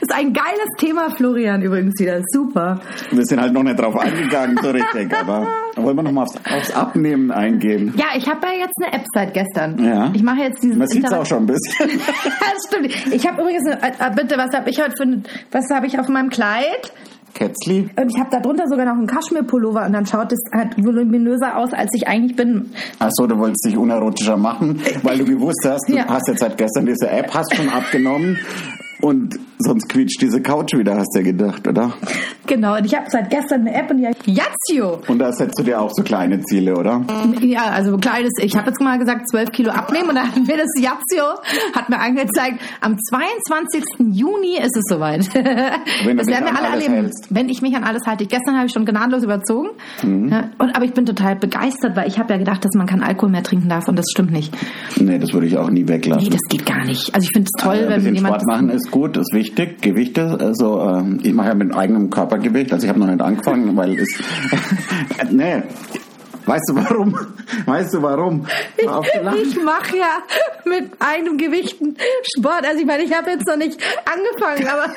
[0.00, 2.20] Das ist ein geiles Thema, Florian, übrigens wieder.
[2.32, 2.80] Super.
[3.10, 5.46] wir sind halt noch nicht drauf eingegangen, so richtig, aber
[5.76, 7.94] wollen wir noch mal aufs, aufs Abnehmen eingehen?
[7.96, 9.82] Ja, ich habe ja jetzt eine App seit gestern.
[9.82, 10.10] Ja.
[10.14, 11.88] Ich mache jetzt dieses Man sieht es auch schon ein bisschen.
[11.98, 13.12] das stimmt.
[13.12, 15.98] Ich habe übrigens, eine, äh, bitte, was habe ich heute für ein, was habe ich
[15.98, 16.92] auf meinem Kleid?
[17.34, 17.88] Kätzli?
[17.96, 21.56] Und ich habe da drunter sogar noch einen Kaschmirpullover und dann schaut es halt voluminöser
[21.56, 22.70] aus, als ich eigentlich bin.
[22.98, 26.06] Achso, du wolltest dich unerotischer machen, weil du gewusst hast, du Ja.
[26.08, 28.38] hast jetzt seit gestern diese App, hast schon abgenommen
[29.02, 31.92] und sonst quietscht diese Couch wieder, hast du gedacht, oder?
[32.46, 35.00] Genau, und ich habe seit gestern eine App und die heißt Yazio.
[35.08, 37.04] Und da setzt du dir auch so kleine Ziele, oder?
[37.40, 40.56] Ja, also kleines, ich habe jetzt mal gesagt 12 Kilo abnehmen und dann hat mir
[40.56, 41.24] das Yazio,
[41.74, 43.84] hat mir angezeigt, am 22.
[44.12, 45.32] Juni ist es soweit.
[45.34, 47.26] Wenn das werden wir alle erleben, hältst.
[47.30, 48.26] wenn ich mich an alles halte.
[48.26, 49.68] Gestern habe ich schon gnadenlos überzogen,
[50.02, 50.28] Mhm.
[50.30, 53.02] ja, und, aber ich bin total begeistert, weil ich habe ja gedacht, dass man kein
[53.02, 54.54] Alkohol mehr trinken darf und das stimmt nicht.
[54.98, 56.24] Nee, das würde ich auch nie weglassen.
[56.24, 57.14] Nee, das geht gar nicht.
[57.14, 58.34] Also ich finde es toll, ein wenn jemand...
[58.42, 59.82] Sport machen ist gut, ist wichtig.
[59.82, 63.76] Gewichte, also ähm, ich mache ja mit eigenem Körpergewicht, also ich habe noch nicht angefangen,
[63.76, 64.08] weil es
[65.32, 65.64] nee.
[66.44, 67.14] Weißt du warum?
[67.66, 68.46] Weißt du warum?
[68.76, 70.22] Ich, ich mache ja
[70.64, 71.96] mit einem Gewichten
[72.36, 72.66] Sport.
[72.66, 74.92] Also ich meine, ich habe jetzt noch nicht angefangen, aber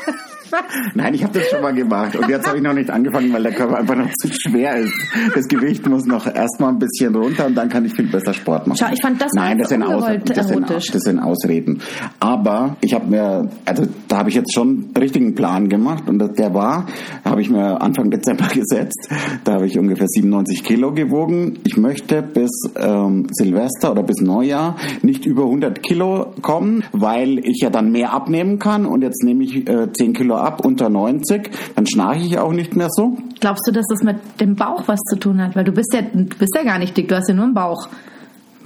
[0.95, 3.43] Nein, ich habe das schon mal gemacht und jetzt habe ich noch nicht angefangen, weil
[3.43, 4.93] der Körper einfach noch zu schwer ist.
[5.33, 8.67] Das Gewicht muss noch erstmal ein bisschen runter und dann kann ich viel besser Sport
[8.67, 8.77] machen.
[8.79, 11.81] Schau, ich fand das Nein, das sind, Aus, ungewollt das, sind, das sind Ausreden.
[12.19, 16.19] Aber ich habe mir, also da habe ich jetzt schon einen richtigen Plan gemacht und
[16.37, 16.85] der war,
[17.23, 19.09] habe ich mir Anfang Dezember gesetzt.
[19.43, 21.59] Da habe ich ungefähr 97 Kilo gewogen.
[21.65, 27.61] Ich möchte bis ähm, Silvester oder bis Neujahr nicht über 100 Kilo kommen, weil ich
[27.61, 31.49] ja dann mehr abnehmen kann und jetzt nehme ich äh, 10 Kilo ab unter 90,
[31.75, 33.17] dann schnarche ich auch nicht mehr so.
[33.39, 35.55] glaubst du, dass das mit dem Bauch was zu tun hat?
[35.55, 37.53] Weil du bist ja, du bist ja gar nicht dick, du hast ja nur einen
[37.53, 37.87] Bauch.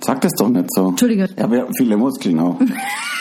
[0.01, 0.89] Sag das doch nicht so.
[0.89, 1.27] Entschuldige.
[1.35, 2.57] Ich habe ja viele Muskeln auch.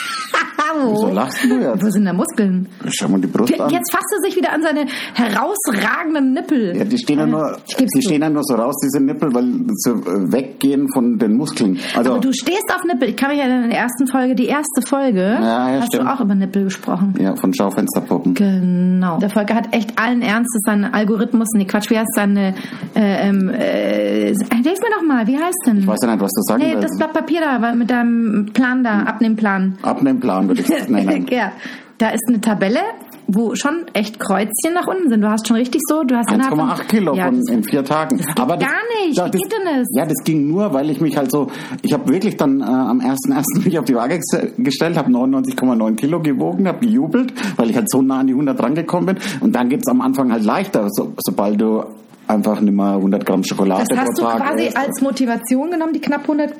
[0.75, 1.13] Wieso Wo?
[1.13, 1.83] lachst du jetzt?
[1.83, 2.67] Wo sind da Muskeln?
[2.89, 3.69] Schau mal die Brust an.
[3.69, 6.75] Jetzt fasst er sich wieder an seine herausragenden Nippel.
[6.77, 9.33] Ja, die stehen ja nur, Ich geb's die stehen ja nur so raus, diese Nippel,
[9.33, 11.79] weil sie äh, weggehen von den Muskeln.
[11.95, 13.09] Also, Aber du stehst auf Nippel.
[13.09, 16.03] Ich kann mich erinnern, in der ersten Folge, die erste Folge, Ja, ja, hast stimmt.
[16.07, 17.13] du auch über Nippel gesprochen.
[17.19, 18.33] ja, von Schaufensterpuppen.
[18.33, 19.17] Genau.
[19.19, 22.53] Der Volker hat echt allen Ernstes seinen Algorithmus, nee Quatsch, wie heißt seine,
[22.95, 25.79] äh, ähm, äh, hilf mir doch mal, wie heißt denn?
[25.79, 26.97] Ich weiß ja nicht, was du sagen Nee, das willst.
[26.97, 29.77] Blatt Papier da, mit deinem Plan da, Abnehmplan.
[29.81, 31.27] Abnehmplan das nennen.
[31.31, 31.51] ja,
[31.97, 32.79] da ist eine Tabelle,
[33.27, 35.21] wo schon echt Kreuzchen nach unten sind.
[35.21, 37.63] Du hast schon richtig so, du hast innerhalb von- 1,8 Kilo Ja, von, das- in
[37.63, 38.17] vier Tagen.
[38.17, 39.17] geht gar nicht.
[39.17, 39.87] Ja, Wie das, geht denn das?
[39.95, 41.47] Ja, das ging nur, weil ich mich halt so,
[41.83, 43.63] ich habe wirklich dann äh, am 1.1.
[43.65, 47.89] mich auf die Waage ges- gestellt, habe 99,9 Kilo gewogen, habe gejubelt, weil ich halt
[47.91, 49.17] so nah an die 100 rangekommen bin.
[49.41, 51.83] Und dann geht's am Anfang halt leichter, so, sobald du
[52.27, 54.77] einfach nicht mehr 100 Gramm Schokolade Das hast pro du Tag quasi isst.
[54.77, 56.53] als Motivation genommen, die knapp 100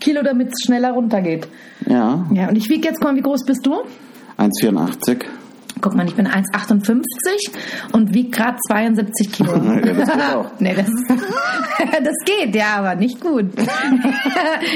[0.00, 1.46] Kilo, damit es schneller runtergeht.
[1.86, 3.82] Ja, Ja, und ich wiege jetzt, mal, wie groß bist du?
[4.38, 5.24] 1,84.
[5.80, 6.94] Guck mal, ich bin 1,58
[7.92, 9.52] und wiege gerade 72 Kilo.
[9.64, 10.46] Ja, das geht auch.
[10.60, 10.86] nee, das,
[12.04, 13.46] das geht, ja, aber nicht gut.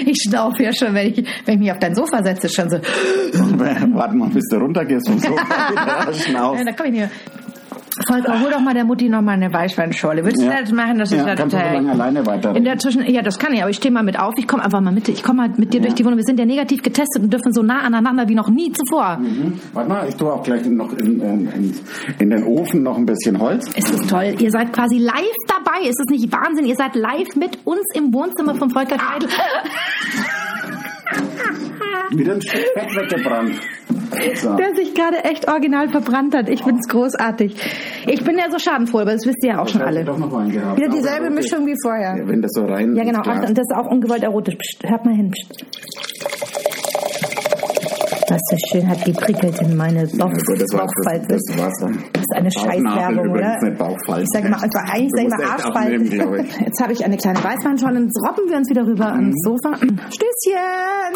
[0.04, 2.78] ich schnaufe ja schon, wenn ich, wenn ich mich auf dein Sofa setze, schon so.
[2.78, 6.58] Warte mal, bis du runtergehst vom Sofa wieder schnauf.
[6.58, 7.10] Ja, da komm ich nicht mehr.
[8.06, 10.24] Volker, hol doch mal der Mutti noch mal eine Weißweinschorle.
[10.24, 10.60] Willst du Ja.
[10.60, 10.98] das machen?
[10.98, 11.74] Das ist Ja, ja kannst du so total...
[11.74, 12.54] lange alleine weiter.
[12.54, 14.34] In der Zwischen ja, das kann ich, aber ich stehe mal mit auf.
[14.36, 15.08] Ich komme einfach mal mit.
[15.08, 16.16] Ich komme mal mit dir durch die Wohnung.
[16.18, 19.18] Wir sind ja negativ getestet und dürfen so nah aneinander wie noch nie zuvor.
[19.18, 19.60] Mhm.
[19.72, 21.74] Warte mal, ich tue auch gleich noch in, in, in,
[22.18, 23.66] in den Ofen noch ein bisschen Holz.
[23.76, 24.34] Es ist toll.
[24.38, 25.14] Ihr seid quasi live
[25.48, 25.80] dabei.
[25.88, 26.66] Ist es nicht Wahnsinn?
[26.66, 29.28] Ihr seid live mit uns im Wohnzimmer von Volker Keidel.
[32.10, 33.54] Wieder ein Stück weggebrannt.
[34.36, 34.54] So.
[34.56, 36.48] Der sich gerade echt original verbrannt hat.
[36.48, 37.54] Ich find's großartig.
[38.06, 40.04] Ich bin ja so schadenfroh, aber das wisst ihr ja auch schon Ich alle.
[40.04, 40.78] Doch noch einen gehabt.
[40.78, 41.30] Wieder dieselbe.
[41.30, 42.16] Mischung wie vorher.
[42.16, 42.94] Ja, wenn das so rein.
[42.96, 43.20] Ja, genau.
[43.24, 44.56] Ach, und das ist auch ungewollt erotisch.
[44.56, 45.30] Psst, hört mal hin.
[45.30, 45.64] Psst.
[48.30, 51.28] Was so schön hat geprickelt in meine Bauch Ja, gut, das Bauchfalte.
[51.28, 51.98] das, das war's dann.
[52.12, 53.56] Das ist eine Scheißwerbung, oder?
[54.20, 56.64] Ich sage mal, also eigentlich Du sage ich mal Arschfalte.
[56.64, 59.76] Jetzt habe ich eine kleine Weißweinschorle und jetzt robben wir uns wieder rüber ans Sofa.
[60.10, 61.14] Stößchen!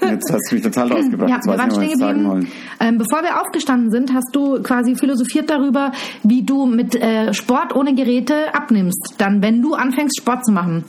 [0.00, 1.30] Jetzt hast du mich total rausgebracht.
[1.30, 2.48] Ja, wir waren stehen geblieben.
[2.80, 7.74] Ähm, bevor wir aufgestanden sind, hast du quasi philosophiert darüber, wie du mit äh, Sport
[7.74, 9.14] ohne Geräte abnimmst.
[9.18, 10.84] Dann, wenn du anfängst, Sport zu machen.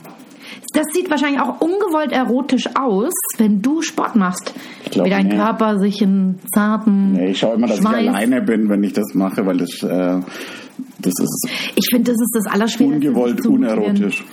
[0.74, 4.52] Das sieht wahrscheinlich auch ungewollt erotisch aus, wenn du Sport machst.
[4.84, 5.36] Ich glaub wie dein nicht.
[5.36, 8.02] Körper sich in zarten Nee, ich schaue immer, dass Schweiß.
[8.02, 10.20] ich alleine bin, wenn ich das mache, weil das, äh,
[10.98, 13.08] das ist Ich finde, das ist das Allerschwierigste.
[13.08, 14.24] ungewollt unerotisch.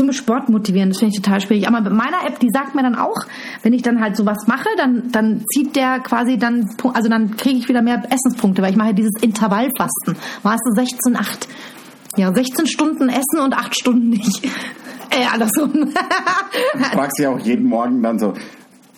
[0.00, 0.88] Zum Sport motivieren.
[0.88, 1.68] Das finde ich total schwierig.
[1.68, 3.26] Aber mit meiner App, die sagt mir dann auch,
[3.62, 7.58] wenn ich dann halt sowas mache, dann, dann zieht der quasi dann, also dann kriege
[7.58, 10.16] ich wieder mehr Essenspunkte, weil ich mache ja dieses Intervallfasten.
[10.42, 11.48] Weißt du, 16, 8.
[12.16, 14.48] Ja, 16 Stunden essen und 8 Stunden nicht.
[15.12, 15.72] Äh, andersrum.
[15.72, 18.32] Du fragst ja auch jeden Morgen dann so,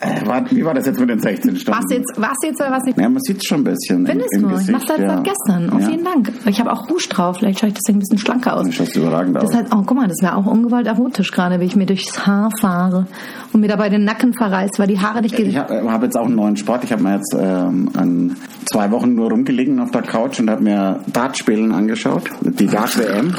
[0.02, 1.78] äh, war, wie war das jetzt mit den 16 Stunden?
[1.78, 2.98] Was jetzt, was jetzt oder was nicht?
[2.98, 4.54] Ja, man sieht es schon ein bisschen Findest im, im du?
[4.54, 4.78] Ich Gesicht.
[4.78, 5.08] mach das ja.
[5.08, 5.70] seit gestern.
[5.70, 5.88] Auf ja.
[5.90, 6.32] jeden Dank.
[6.46, 7.36] Ich habe auch Rouge drauf.
[7.38, 8.64] Vielleicht schaue ich deswegen ein bisschen schlanker aus.
[8.64, 9.54] Du schaust überragend Das aus.
[9.54, 12.50] heißt, oh, guck mal, das wäre auch ungewollt erotisch gerade, wie ich mir durchs Haar
[12.60, 13.06] fahre
[13.52, 16.26] und mir dabei den Nacken verreißt, weil die Haare nicht Ich habe hab jetzt auch
[16.26, 16.84] einen neuen Sport.
[16.84, 20.62] Ich habe mir jetzt ähm, an zwei Wochen nur rumgelegen auf der Couch und habe
[20.62, 23.34] mir Dartspielen angeschaut, die Dart-WM.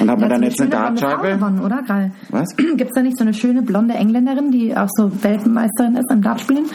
[0.00, 1.28] Und habe mir dann jetzt eine Dartscheibe.
[1.36, 1.82] gewonnen, oder?
[1.82, 2.12] Geil.
[2.30, 2.54] Was?
[2.56, 6.22] Gibt es da nicht so eine schöne blonde Engländerin, die auch so Weltmeisterin ist im
[6.22, 6.66] Dartspielen?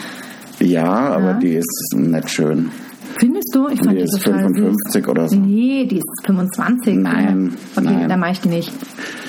[0.60, 1.32] Ja, aber Ja.
[1.34, 2.70] die ist nicht schön.
[3.18, 3.68] Findest du?
[3.68, 5.36] Ich fand Die die, ist total 55 oder so.
[5.36, 6.96] Nee, die ist 25.
[6.96, 8.08] Nein, Okay, nein.
[8.08, 8.72] dann mach ich die nicht.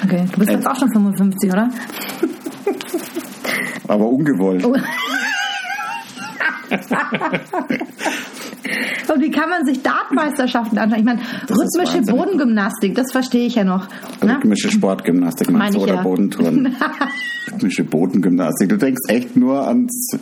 [0.04, 0.54] Okay, du bist Äh.
[0.56, 1.70] jetzt auch schon 55, oder?
[3.88, 4.66] Aber ungewollt.
[4.66, 4.76] Oh.
[9.14, 11.00] Und wie kann man sich Dartmeisterschaften anschauen?
[11.00, 12.02] Ich meine, ist rhythmische.
[12.12, 13.88] Bodengymnastik, das verstehe ich ja noch.
[14.24, 14.36] Ne?
[14.36, 16.02] Rhythmische Sportgymnastik meinst du oder ja.
[16.02, 16.76] Bodentouren?
[17.52, 18.70] Rhythmische Bodengymnastik.
[18.70, 20.18] Du denkst echt nur ans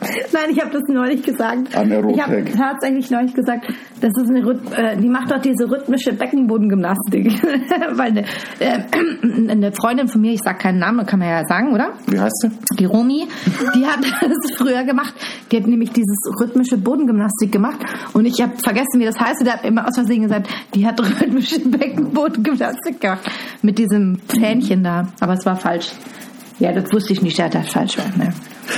[0.32, 1.74] Nein, ich habe das neulich gesagt.
[1.74, 2.16] An Erotik.
[2.16, 3.66] Ich habe tatsächlich neulich gesagt,
[4.00, 7.32] das ist eine Rhyth äh, die macht doch diese rhythmische Beckenbodengymnastik.
[7.92, 8.24] Weil eine,
[8.58, 11.94] äh, eine Freundin von mir, ich sag keinen Namen, kann man ja sagen, oder?
[12.06, 12.76] Wie heißt du?
[12.76, 13.26] Die Romi,
[13.74, 15.14] die hat das früher gemacht.
[15.50, 17.78] Die hat nämlich dieses rhythmische Bodengymnastik gemacht.
[18.12, 19.40] Und ich habe vergessen, wie das heißt.
[19.40, 23.30] Und der hat immer aus Versehen gesagt, die hat rhythmische Beckenbodengymnastik gemacht.
[23.62, 25.08] Mit diesem Fähnchen da.
[25.20, 25.92] Aber es war falsch.
[26.58, 28.06] Ja, das wusste ich nicht, dass das falsch war.
[28.16, 28.32] Ne?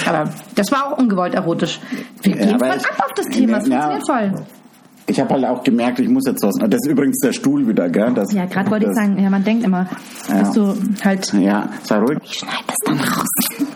[0.06, 1.80] Aber das war auch ungewollt erotisch.
[2.22, 3.58] Wir Ja, gehen aber voll ab auf das Thema.
[3.58, 3.80] Das Ja.
[3.90, 4.46] funktioniert voll.
[5.10, 6.54] Ich habe halt auch gemerkt, ich muss jetzt was.
[6.56, 8.12] Das ist übrigens der Stuhl wieder, gell?
[8.14, 9.86] Das, Ja, gerade wollte ich sagen, ja, man denkt immer,
[10.28, 11.32] dass du halt...
[11.32, 12.18] Ja, sei ruhig.
[12.24, 13.67] Ich schneide das dann raus.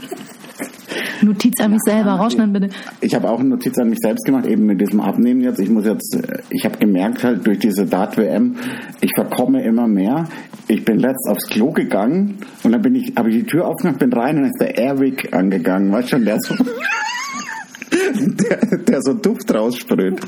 [1.22, 2.68] Notiz an mich selber, rausschneiden bitte.
[3.00, 5.60] Ich habe auch eine Notiz an mich selbst gemacht, eben mit diesem Abnehmen jetzt.
[5.60, 8.56] Ich muss jetzt, äh, ich habe gemerkt halt durch diese Dart-WM,
[9.00, 10.28] ich verkomme immer mehr.
[10.68, 13.98] Ich bin letzt aufs Klo gegangen und dann bin ich, habe ich die Tür aufgemacht,
[13.98, 16.54] bin rein und dann ist der Airwick angegangen, weißt schon, der so,
[18.14, 20.20] der, der so Duft raussprüht.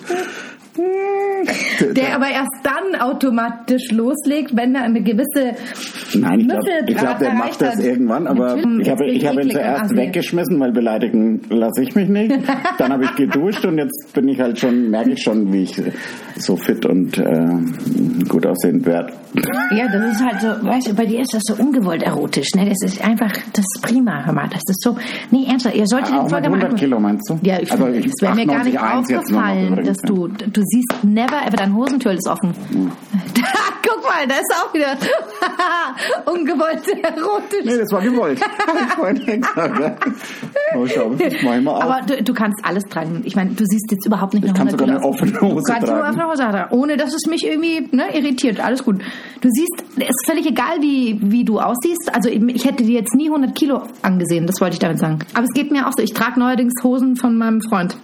[0.76, 5.56] Der aber erst dann automatisch loslegt, wenn er eine gewisse
[6.14, 7.84] Nein, ich glaube, glaub, der macht das hat.
[7.84, 9.96] irgendwann, aber Natürlich, ich habe, ich habe ihn zuerst assi.
[9.96, 12.32] weggeschmissen, weil beleidigen lasse ich mich nicht.
[12.78, 15.80] Dann habe ich geduscht und jetzt bin ich halt schon, merke ich schon, wie ich
[16.36, 19.12] so fit und äh, gut aussehend werde.
[19.74, 22.68] Ja, das ist halt so, weißt du, bei dir ist das so ungewollt erotisch, ne?
[22.68, 24.96] Das ist einfach, das ist prima, hör mal, das ist so,
[25.30, 26.80] nee, ernsthaft, ihr solltet den Folge mal 100 angucken.
[26.80, 27.38] Kilo meinst du?
[27.42, 30.28] Ja, ich, also es wäre mir gar nicht 98,1 jetzt nur noch aufgefallen, dass du,
[30.28, 32.54] du siehst never ever, dein Hosentür ist offen.
[34.04, 34.96] Guck mal, da ist auch wieder
[36.32, 37.64] ungewollt erotisch.
[37.64, 38.40] Nee, das war gewollt.
[39.26, 40.76] Ich.
[40.76, 41.82] Oh, schau, das mach ich mal auf.
[41.82, 43.22] Aber du, du kannst alles tragen.
[43.24, 45.40] Ich meine, du siehst jetzt überhaupt nicht Ich nach kann 100 sogar Kilo eine offene.
[45.40, 46.08] Hose nur tragen.
[46.08, 48.60] offene Hose tragen, ohne dass es mich irgendwie ne, irritiert.
[48.60, 49.00] Alles gut.
[49.40, 52.10] Du siehst, es ist völlig egal, wie, wie du aussiehst.
[52.14, 55.18] Also ich hätte dir jetzt nie 100 Kilo angesehen, das wollte ich damit sagen.
[55.34, 57.96] Aber es geht mir auch so, ich trage neuerdings Hosen von meinem Freund.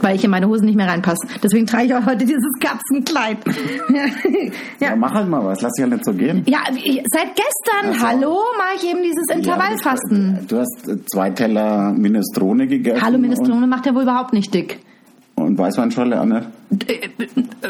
[0.00, 1.26] Weil ich in meine Hosen nicht mehr reinpasse.
[1.42, 3.38] Deswegen trage ich auch heute dieses Katzenkleid.
[4.80, 4.96] ja, ja.
[4.96, 6.42] mach halt mal was, lass dich halt nicht so gehen.
[6.46, 8.06] Ja, seit gestern, Ach so.
[8.06, 10.38] hallo, mache ich eben dieses Intervallfasten.
[10.40, 13.02] Ja, du hast äh, zwei Teller Minestrone gegessen.
[13.02, 14.80] Hallo, Minestrone macht ja wohl überhaupt nicht dick.
[15.34, 16.46] Und, Weißweinschorle auch nicht?
[16.88, 17.08] Äh,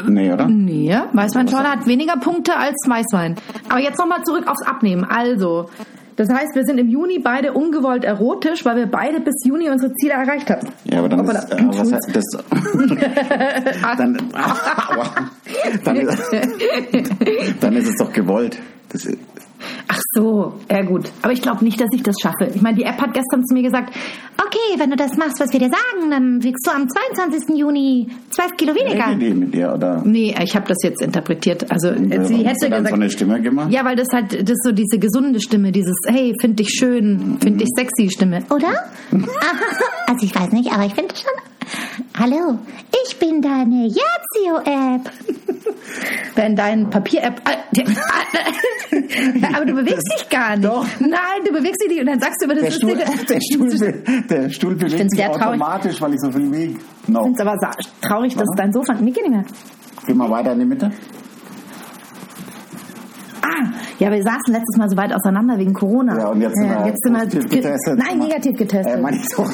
[0.07, 0.47] Nee, oder?
[0.47, 3.35] Nee, Weißweinschorle hat weniger Punkte als Weißwein.
[3.69, 5.05] Aber jetzt nochmal zurück aufs Abnehmen.
[5.05, 5.69] Also,
[6.15, 9.93] das heißt, wir sind im Juni beide ungewollt erotisch, weil wir beide bis Juni unsere
[9.95, 10.67] Ziele erreicht haben.
[10.85, 11.39] Ja, aber dann Hoppala.
[11.39, 12.25] ist, äh, was heißt das?
[13.97, 14.17] dann,
[15.83, 16.31] dann, ist,
[17.61, 18.59] dann ist es doch gewollt.
[18.89, 19.17] Das, ist-
[19.87, 21.09] Ach so, ja gut.
[21.21, 22.51] Aber ich glaube nicht, dass ich das schaffe.
[22.53, 23.93] Ich meine, die App hat gestern zu mir gesagt,
[24.53, 27.57] okay, wenn du das machst, was wir dir sagen, dann wiegst du am 22.
[27.57, 29.07] Juni 12 Kilo weniger.
[29.07, 30.01] reden die mit dir, oder?
[30.05, 31.69] Nee, ich habe das jetzt interpretiert.
[31.71, 33.71] Also Warum sie hast du hätte dann gesagt, so eine Stimme gemacht?
[33.71, 37.37] Ja, weil das halt, das ist so diese gesunde Stimme, dieses, hey, find dich schön,
[37.41, 38.43] find dich sexy Stimme.
[38.49, 38.73] Oder?
[40.05, 41.31] Also ich weiß nicht, aber ich finde schon.
[42.17, 42.57] Hallo,
[43.05, 45.11] ich bin deine Yazio-App.
[46.35, 47.41] Wenn dein Papier-App.
[49.55, 50.67] aber du bewegst dich gar nicht.
[50.69, 50.85] Doch.
[50.99, 52.95] Nein, du bewegst dich nicht und dann sagst du, aber das Der ist Stuhl,
[53.29, 55.41] der Stuhl, be- der Stuhl bewegt sich traurig.
[55.41, 56.79] automatisch, weil ich so viel wiege.
[57.07, 57.19] No.
[57.19, 57.71] Ich finde es aber
[58.01, 58.93] traurig, dass dein Sofa.
[58.93, 59.45] Mir geht nicht mehr.
[60.07, 60.91] Geh mal weiter in die Mitte.
[63.41, 63.67] Ah,
[63.99, 66.17] ja, wir saßen letztes Mal so weit auseinander wegen Corona.
[66.17, 67.97] Ja, und jetzt sind wir jetzt sind wir ge- getestet.
[67.99, 68.97] Nein, negativ getestet.
[68.97, 69.45] Äh, meine ich so.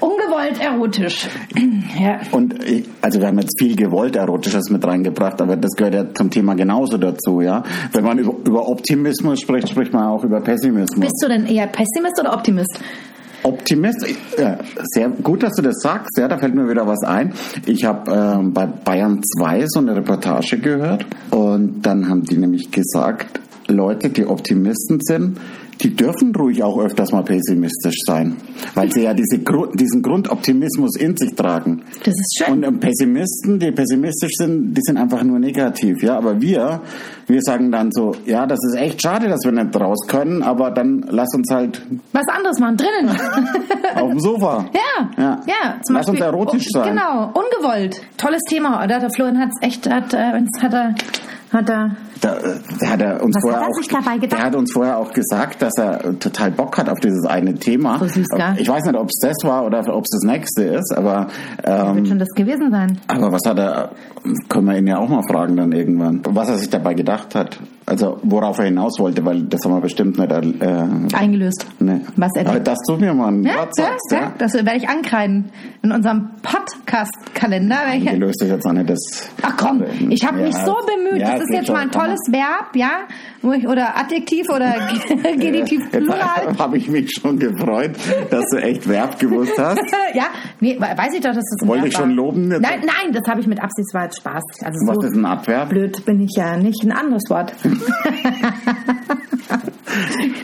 [0.00, 1.28] Ungewollt Erotisch.
[1.98, 2.20] ja.
[2.32, 6.14] Und ich, also wir haben jetzt viel gewollt Erotisches mit reingebracht, aber das gehört ja
[6.14, 7.62] zum Thema genauso dazu, ja.
[7.92, 11.00] Wenn man über, über Optimismus spricht, spricht man auch über Pessimismus.
[11.00, 12.78] Bist du denn eher Pessimist oder Optimist?
[13.44, 14.06] Optimist,
[14.38, 16.16] ja, sehr gut, dass du das sagst.
[16.16, 17.34] Ja, da fällt mir wieder was ein.
[17.66, 22.70] Ich habe ähm, bei Bayern 2 so eine Reportage gehört und dann haben die nämlich
[22.70, 25.38] gesagt, Leute, die Optimisten sind,
[25.80, 28.36] die dürfen ruhig auch öfters mal pessimistisch sein,
[28.74, 31.82] weil sie ja diese, Gru- diesen Grundoptimismus in sich tragen.
[32.04, 32.54] Das ist schön.
[32.54, 36.16] Und ähm, Pessimisten, die pessimistisch sind, die sind einfach nur negativ, ja.
[36.16, 36.80] Aber wir,
[37.26, 40.70] wir sagen dann so, ja, das ist echt schade, dass wir nicht raus können, aber
[40.70, 41.82] dann lass uns halt
[42.12, 43.16] Was anderes machen, drinnen.
[43.96, 44.66] auf dem Sofa.
[44.72, 45.40] Ja, Ja.
[45.46, 45.80] ja.
[45.84, 46.88] zum Lass uns Beispiel- erotisch oh, sein.
[46.90, 48.00] Genau, ungewollt.
[48.16, 48.80] Tolles Thema.
[48.80, 50.94] Hat der Florian hat's echt, hat, äh, hat er,
[51.54, 54.40] hat er, Da, äh, hat er uns Was vorher hat er auch, sich dabei gedacht?
[54.40, 57.54] der hat uns vorher auch gesagt, dass er äh, total Bock hat auf dieses eine
[57.54, 57.98] Thema.
[57.98, 58.54] So süß, gell?
[58.58, 61.28] Ich weiß nicht, ob es das war oder ob es das nächste ist, aber
[61.64, 62.98] ähm, wird schon das gewesen sein.
[63.08, 63.90] aber was hat er?
[64.48, 67.58] Können wir ihn ja auch mal fragen dann irgendwann, was er sich dabei gedacht hat.
[67.86, 70.32] Also worauf er hinaus wollte, weil das haben wir bestimmt nicht.
[70.32, 71.66] Äh, Eingelöst.
[71.80, 72.00] ne.
[72.16, 74.32] Was er aber dass du mir mal ein Ja, Wort ja, sagst, ja, ja.
[74.38, 75.50] das werde ich ankreiden.
[75.82, 77.74] In unserem Podcast-Kalender.
[77.76, 78.98] werde ich- Gelöst ist jetzt auch nicht das.
[79.42, 81.20] Ach komm, ich habe mich so bemüht.
[81.20, 83.00] ja, das ist jetzt mal ein tolles Verb, ja?
[83.42, 84.72] Oder Adjektiv oder
[85.36, 86.54] Genitiv Plural.
[86.58, 87.92] Habe ich mich schon gefreut,
[88.30, 89.80] dass du echt Verb gewusst hast.
[90.14, 90.26] ja,
[90.60, 92.48] nee, we- weiß ich doch, dass das ein Wollte ich schon loben?
[92.48, 94.42] Nein, nein, das habe ich mit Absicht, war jetzt Spaß.
[94.64, 95.68] Also Was so ist ein Adverb?
[95.68, 96.82] blöd bin ich ja nicht.
[96.84, 97.52] Ein anderes Wort.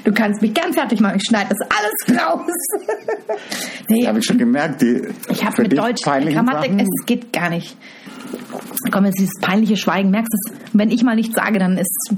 [0.05, 1.17] du kannst mich gern fertig machen.
[1.17, 2.47] Ich schneide das alles raus.
[3.89, 4.83] nee, Habe ich schon gemerkt.
[4.83, 7.77] Die ich habe mit Deutsch peinlichen Grammatik, es geht gar nicht.
[8.91, 10.11] Komm, jetzt dieses peinliche Schweigen.
[10.11, 10.61] Merkst du, es?
[10.73, 12.13] wenn ich mal nichts sage, dann ist,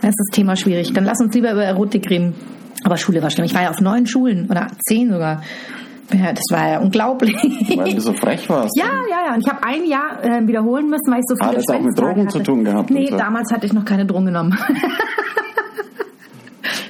[0.00, 0.92] dann ist das Thema schwierig.
[0.92, 2.34] Dann lass uns lieber über Erotik reden.
[2.84, 3.44] Aber Schule war schlimm.
[3.44, 5.42] Ich war ja auf neun Schulen oder zehn sogar.
[6.12, 7.34] Ja, das war ja unglaublich.
[7.76, 8.76] Weil du so frech warst.
[8.76, 9.34] Ja, ja, ja.
[9.34, 11.80] Und ich habe ein Jahr äh, wiederholen müssen, weil ich so viele Hat das auch
[11.80, 12.38] mit Drogen hatte.
[12.38, 13.16] zu tun gehabt Nee, so?
[13.16, 14.58] damals hatte ich noch keine Drogen genommen.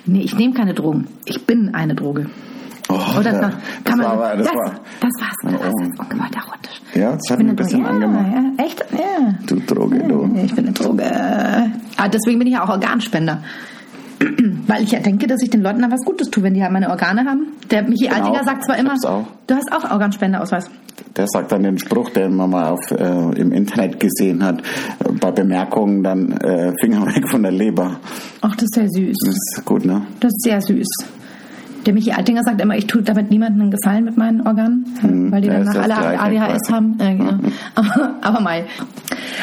[0.06, 1.06] nee, ich nehme keine Drogen.
[1.26, 2.26] Ich bin eine Droge.
[3.18, 3.52] Oh, ja, kann
[3.84, 4.64] das man, war das das, war,
[5.00, 5.34] das war's.
[5.42, 5.74] Das war's.
[5.98, 6.82] Oh Gott, erotisch.
[6.94, 8.26] ja, das hat Ich mich ein bisschen ja, angemacht.
[8.58, 8.84] Ja, echt?
[8.92, 9.34] Ja.
[9.46, 10.30] Du Droge, du.
[10.44, 11.04] Ich bin eine Droge.
[11.96, 13.42] Ah, deswegen bin ich ja auch Organspender.
[14.66, 16.72] Weil ich ja denke, dass ich den Leuten dann was Gutes tue, wenn die halt
[16.72, 17.46] meine Organe haben.
[17.70, 18.16] Der Michi Genau.
[18.16, 18.94] Altinger sagt zwar immer,
[19.46, 20.70] du hast auch Organspendeausweis.
[21.16, 25.12] Der sagt dann den Spruch, den man mal auf, äh, im Internet gesehen hat, äh,
[25.18, 27.98] bei Bemerkungen dann äh, Finger weg von der Leber.
[28.42, 29.16] Ach, das ist ja süß.
[29.24, 30.02] Das ist gut, ne?
[30.20, 30.86] Das ist sehr süß.
[31.86, 34.84] Der Michi Altinger sagt immer, ich tue damit niemandem einen Gefallen mit meinen Organen,
[35.30, 36.98] weil die der dann ist nach das alle ADHS haben.
[37.00, 37.32] Ja, genau.
[37.74, 38.64] aber, aber mal.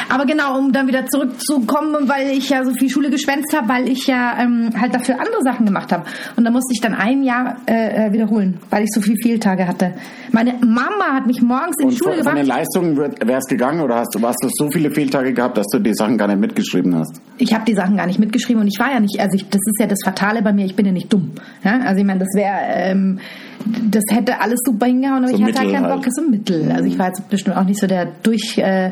[0.10, 3.90] Aber genau, um dann wieder zurückzukommen, weil ich ja so viel Schule geschwänzt habe, weil
[3.90, 6.06] ich ja ähm, halt dafür andere Sachen gemacht habe.
[6.36, 9.68] Und da musste ich dann ein Jahr äh, äh, wiederholen, weil ich so viele Fehltage
[9.68, 9.94] hatte.
[10.32, 12.60] Meine Mama hat mich morgens in die Schule von, von den gebracht.
[12.60, 15.80] Leistungen wäre es gegangen oder hast du, hast du so viele Fehltage gehabt, dass du
[15.80, 17.20] die Sachen gar nicht mitgeschrieben hast?
[17.38, 19.62] Ich habe die Sachen gar nicht mitgeschrieben und ich war ja nicht, also ich, das
[19.64, 21.32] ist ja das Fatale bei mir, ich bin ja nicht dumm.
[21.64, 21.80] Ja?
[21.82, 23.20] Also ich meine, das wäre, ähm,
[23.66, 26.04] das hätte alles super hingehauen, aber So ich hatte halt keinen halt.
[26.04, 26.72] Bock, so ein Mittel.
[26.72, 28.92] Also ich war jetzt bestimmt auch nicht so der durch, äh,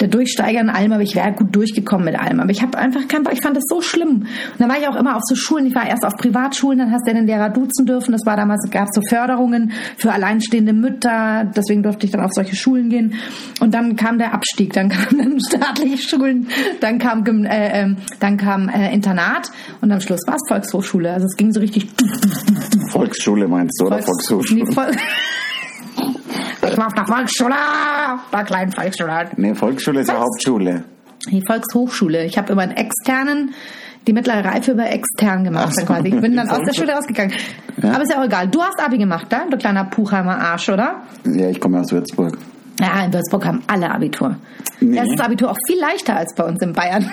[0.00, 2.40] der Durchsteiger in allem, aber ich wäre gut durchgekommen mit allem.
[2.40, 4.08] Aber ich habe einfach keinen Bock, ich fand das so schlimm.
[4.08, 4.26] Und
[4.58, 7.06] dann war ich auch immer auf so Schulen, ich war erst auf Privatschulen, dann hast
[7.06, 10.72] du ja den Lehrer duzen dürfen, das war damals, gab es so Förderungen für alleinstehende
[10.72, 13.14] Mütter, deswegen durfte ich dann auf solche Schulen gehen.
[13.60, 16.48] Und dann kam der Abstieg, dann kamen dann staatliche Schulen,
[16.80, 21.12] dann kam, äh, ähm, dann kam äh, Internat und am Schluss war es Volkshochschule.
[21.12, 21.88] Also es ging so richtig
[23.00, 24.64] Volksschule meinst du, oder Volkshochschule?
[24.64, 24.90] Nee, Vol
[26.70, 27.54] ich auf der Volksschule,
[28.30, 29.30] war kleinen Volksschule.
[29.36, 30.20] Nee, Volksschule ist ja?
[30.20, 30.84] Hauptschule.
[31.30, 32.24] Die Volkshochschule.
[32.24, 33.54] Ich habe über einen externen,
[34.06, 35.68] die mittlere Reife über extern gemacht.
[35.68, 35.86] Ach so.
[35.86, 36.08] Quasi.
[36.08, 37.34] Ich bin dann aus der Schule rausgegangen.
[37.82, 37.92] Ja.
[37.92, 38.48] Aber ist ja auch egal.
[38.48, 39.46] Du hast Abi gemacht, da?
[39.50, 41.02] Du kleiner Puchheimer Arsch, oder?
[41.24, 42.36] Ja, ich komme aus Würzburg.
[42.80, 44.36] Ja, in Würzburg haben alle Abitur.
[44.80, 44.96] Nee.
[44.96, 47.08] Da ist das Abitur auch viel leichter als bei uns in Bayern.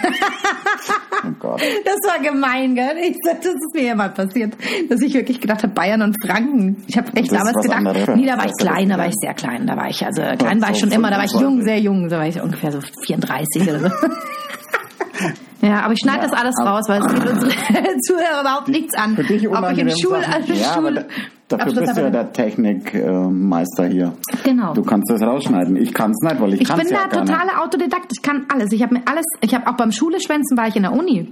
[1.25, 1.62] Oh Gott.
[1.84, 2.95] Das war gemein, gell?
[3.03, 4.53] Ich, das ist mir ja mal passiert,
[4.89, 6.84] dass ich wirklich gedacht habe, Bayern und Franken.
[6.88, 8.06] Ich habe echt Das damals gedacht, anderes.
[8.06, 10.21] da war ich Das klein, da das war ich sehr klein, da war ich, also
[10.38, 11.41] klein war ich schon immer, da war ich 25.
[11.41, 13.89] jung, sehr jung, da war ich ungefähr so 34 oder so.
[15.67, 17.51] Ja, aber ich schneide das alles raus, weil es geht unsere
[18.08, 19.15] Zuhörer überhaupt nichts an.
[19.15, 20.43] Für dich Ob ich im Schul, Sachen.
[20.56, 21.03] Ja, Schul da,
[21.49, 24.13] dafür Abschluss bist du ja der Technikmeister hier.
[24.43, 24.73] Genau.
[24.73, 25.75] Du kannst das rausschneiden.
[25.75, 27.34] Ich kann es nicht, weil ich, Ich kann's bin ja da gar nicht.
[27.34, 28.12] totale Autodidakt.
[28.15, 28.71] Ich kann alles.
[28.71, 29.25] Ich habe mir alles.
[29.41, 31.27] Ich habe auch beim Schuleschwänzen war ich in der Uni.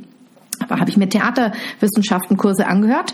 [0.70, 3.14] Habe ich mir Theaterwissenschaftenkurse angehört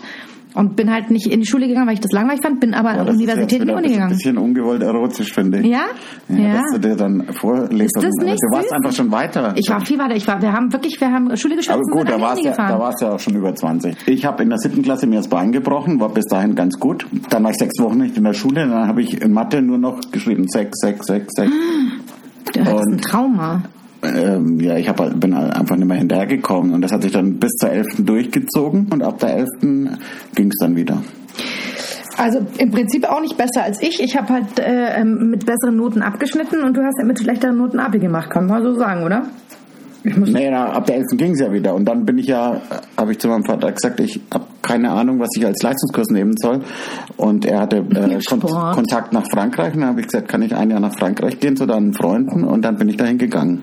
[0.54, 2.90] und bin halt nicht in die Schule gegangen, weil ich das langweilig fand, bin aber
[2.90, 4.10] an Ja, der das ist Universität in die Uni ein gegangen.
[4.10, 5.66] bisschen ungewollt erotisch, finde ich.
[5.66, 5.84] Ja?
[6.28, 6.52] Ja, Ja.
[6.60, 7.96] Dass du dir dann vorlegst.
[7.96, 8.72] Ist das aber nicht du warst süß?
[8.72, 9.54] einfach schon weiter.
[9.56, 10.14] Ich war viel weiter.
[10.14, 12.78] Ich war, wir haben wirklich, wir haben Schule geschafft aber gut, da warst, ja, da
[12.78, 13.96] warst du ja auch schon über 20.
[14.06, 17.06] Ich habe in der siebten Klasse mir das Bein gebrochen, war bis dahin ganz gut.
[17.30, 19.78] Dann war ich sechs Wochen nicht in der Schule, dann habe ich in Mathe nur
[19.78, 21.50] noch geschrieben sechs, sechs, sechs, sechs.
[22.52, 23.62] Das ist ein und- Trauma.
[24.02, 27.12] Ähm, ja, ich hab, halt- bin halt einfach nicht mehr hinterhergekommen und das hat sich
[27.12, 27.86] dann bis zur 11.
[28.04, 29.48] durchgezogen und ab der 11.
[30.34, 31.02] ging es dann wieder.
[32.18, 34.00] Also im Prinzip auch nicht besser als ich.
[34.02, 37.56] Ich habe halt äh, ähm, mit besseren Noten abgeschnitten und du hast ja mit schlechteren
[37.56, 39.22] Noten Abi gemacht, kann man so sagen, oder?
[40.04, 41.06] Ich muss Nee, na, ab der 11.
[41.16, 41.74] ging es ja wieder.
[41.74, 42.60] Und dann bin ich ja,
[42.98, 46.34] habe ich zu meinem Vater gesagt, ich habe keine Ahnung, was ich als Leistungskurs nehmen
[46.36, 46.60] soll.
[47.16, 48.40] Und er hatte äh, Kon.
[48.40, 49.74] Kontakt nach Frankreich.
[49.74, 52.44] Und dann habe ich gesagt, kann ich ein Jahr nach Frankreich gehen zu deinen Freunden?
[52.44, 53.62] Und dann bin ich dahin gegangen.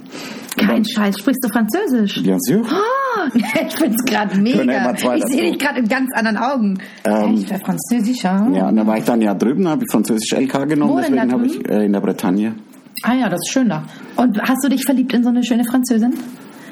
[0.58, 1.18] kein Scheiß.
[1.20, 2.22] Sprichst du Französisch?
[2.22, 2.66] Bien sûr.
[2.70, 4.94] Ah, ich find's gerade ja mega.
[5.16, 6.78] Ich sehe dich gerade in ganz anderen Augen.
[7.06, 8.48] Ähm, Echt, wer Französisch, ja?
[8.54, 10.94] Ja, und dann war ich dann ja drüben, habe ich Französisch LK genommen.
[10.94, 12.56] Wo deswegen habe ich äh, in der Bretagne.
[13.04, 13.84] Ah ja, das ist schön da.
[14.18, 16.14] Und hast du dich verliebt in so eine schöne Französin?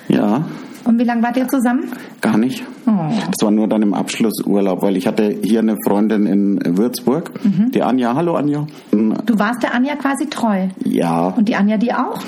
[0.09, 0.45] Ja,
[0.88, 1.92] Und wie lange wart ihr zusammen?
[2.22, 2.64] gar nicht.
[2.88, 2.92] Oh.
[3.10, 7.72] Das war nur dann im Abschlussurlaub, weil ich hatte hier eine Freundin in Würzburg, Mhm.
[7.72, 8.16] die Anja.
[8.16, 8.66] Hallo Anja.
[8.92, 10.68] Du warst der Anja quasi treu.
[10.84, 12.20] Ja, Und die Anja dir auch?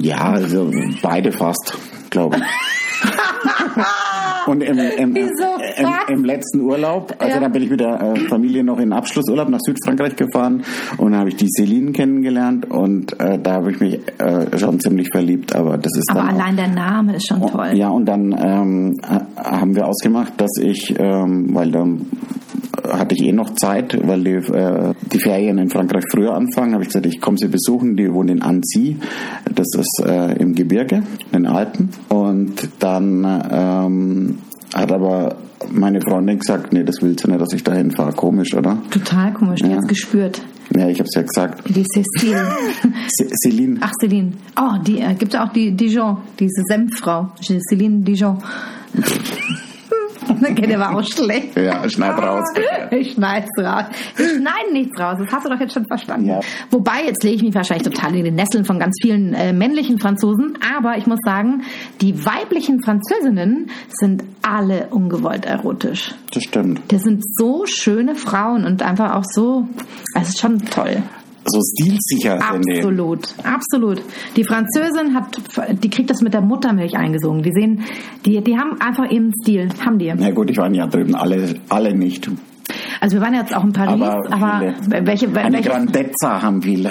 [0.00, 0.70] Ja, also
[1.02, 1.76] beide fast,
[2.10, 2.42] glaube ich.
[4.46, 5.30] Und im, im, im,
[6.08, 7.40] im letzten Urlaub, also Ja.
[7.40, 10.62] dann bin ich mit der äh, Familie noch in Abschlussurlaub nach Südfrankreich gefahren
[10.98, 14.78] und dann habe ich die Celine kennengelernt und äh, da habe ich mich äh, schon
[14.80, 17.70] ziemlich verliebt, aber das ist Aber dann auch- allein der Name ist schon toll.
[17.74, 22.06] ja, und dann ähm, ha- haben wir ausgemacht, dass ich, ähm, weil dann
[22.88, 26.82] hatte ich eh noch Zeit, weil die, äh, die Ferien in Frankreich früher anfangen, habe
[26.82, 27.96] ich gesagt, ich komme sie besuchen.
[27.96, 28.96] Die wohnen in Annecy,
[29.52, 30.96] das ist äh, im Gebirge,
[31.32, 31.88] in den Alpen.
[32.08, 34.35] Und dann ähm,
[34.76, 35.36] hat aber
[35.70, 38.12] meine Freundin gesagt, nee, das willst du nicht, dass ich dahin fahre.
[38.12, 38.78] Komisch, oder?
[38.90, 39.76] Total komisch, die Ja.
[39.76, 40.42] hat's gespürt.
[40.76, 41.62] Ja, ich habe es ja gesagt.
[41.68, 42.44] Die Cécile.
[43.08, 43.78] C Celine.
[43.80, 44.32] Ach, Céline.
[44.60, 47.28] Oh, die äh, gibt auch die Dijon, diese Senffrau.
[47.40, 48.38] Céline Dijon.
[50.66, 51.56] Der war auch schlecht.
[51.56, 52.44] Ja, schneid raus.
[52.54, 52.96] bitte.
[52.96, 53.84] Ich schneid's raus.
[54.18, 55.16] Ich schneide nichts raus.
[55.18, 56.28] Das hast du doch jetzt schon verstanden.
[56.28, 56.40] Ja.
[56.70, 59.98] Wobei, jetzt lege ich mich wahrscheinlich total in den Nesseln von ganz vielen äh, männlichen
[59.98, 60.58] Franzosen.
[60.76, 61.62] Aber ich muss sagen,
[62.00, 66.14] die weiblichen Französinnen sind alle ungewollt erotisch.
[66.32, 66.80] Das stimmt.
[66.88, 69.66] Das sind so schöne Frauen und einfach auch so,
[70.14, 71.02] es ist schon toll.
[71.46, 72.76] So stilsicher sind die.
[72.78, 74.02] Absolut, absolut.
[74.36, 75.36] Die Französin hat,
[75.82, 77.42] die kriegt das mit der Muttermilch eingesogen.
[77.42, 77.82] Die sehen,
[78.24, 80.12] die, die haben einfach ihren Stil, haben die.
[80.16, 82.30] Na gut, ich war ja drüben, alle, alle nicht.
[83.00, 85.06] Also wir waren jetzt auch in Paris, Aber, aber, viele.
[85.06, 86.90] welche, Eine welche, Grandezza haben viele.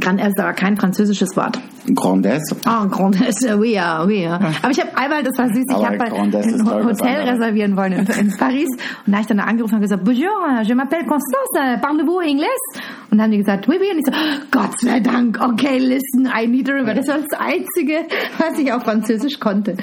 [0.00, 1.60] Grand ist aber kein französisches Wort.
[1.94, 2.56] Grandesse.
[2.64, 4.40] Ah, Grand ist, oui, ja, oui, ja.
[4.62, 8.36] Aber ich habe einmal, das war süß, ich habe ein Hotel reservieren wollen in, in
[8.36, 8.68] Paris.
[9.06, 12.48] Und da habe ich dann da angerufen und gesagt, Bonjour, je m'appelle Constance, parlez-vous English?
[13.14, 13.76] Und dann haben die gesagt, oui.
[13.76, 14.12] Und ich so,
[14.50, 16.94] Gott sei Dank, okay, listen, I need a river.
[16.94, 18.06] Das war das Einzige,
[18.38, 19.76] was ich auf Französisch konnte.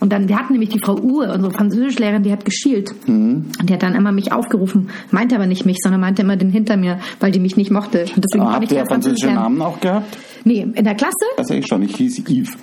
[0.00, 2.94] Und dann, wir hatten nämlich die Frau Uhr, unsere Französischlehrerin, die hat geschielt.
[3.06, 3.50] Mhm.
[3.60, 6.48] Und die hat dann immer mich aufgerufen, meinte aber nicht mich, sondern meinte immer den
[6.48, 8.06] hinter mir, weil die mich nicht mochte.
[8.16, 9.32] Und deswegen konnte Habt ich ihr französische.
[9.34, 10.16] Namen auch gehabt?
[10.44, 11.82] Nee, in der Klasse Das ich schon.
[11.82, 12.56] Ich hieß Yves.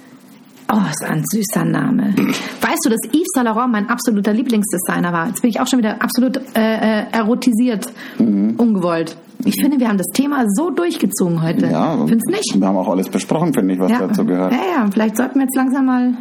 [0.74, 2.16] Oh, ist ein süßer Name.
[2.62, 5.28] Weißt du, dass Yves Saint Laurent mein absoluter Lieblingsdesigner war?
[5.28, 8.56] Jetzt bin ich auch schon wieder absolut äh, äh, erotisiert, Mhm.
[8.58, 9.16] ungewollt.
[9.46, 11.68] Ich finde, wir haben das Thema so durchgezogen heute.
[11.68, 12.60] Ja, Findest nicht?
[12.60, 14.00] wir haben auch alles besprochen, finde ich, was Ja.
[14.00, 14.52] dazu gehört.
[14.52, 16.14] ja, ja, vielleicht sollten wir jetzt langsam mal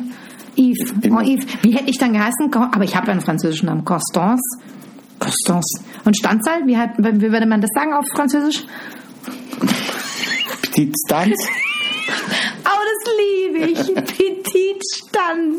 [0.57, 0.93] Yves.
[1.11, 1.47] Oh, Yves.
[1.63, 2.53] Wie hätte ich dann geheißen?
[2.55, 3.85] Aber ich habe ja einen französischen Namen.
[3.85, 4.43] Constance.
[5.19, 5.83] Constance.
[6.05, 6.67] Und Standzahl?
[6.67, 8.65] Wie, hat, wie würde man das sagen auf Französisch?
[10.63, 11.35] Petit Stanz.
[12.67, 13.95] Oh, das liebe ich.
[13.95, 15.59] Petit Stanz.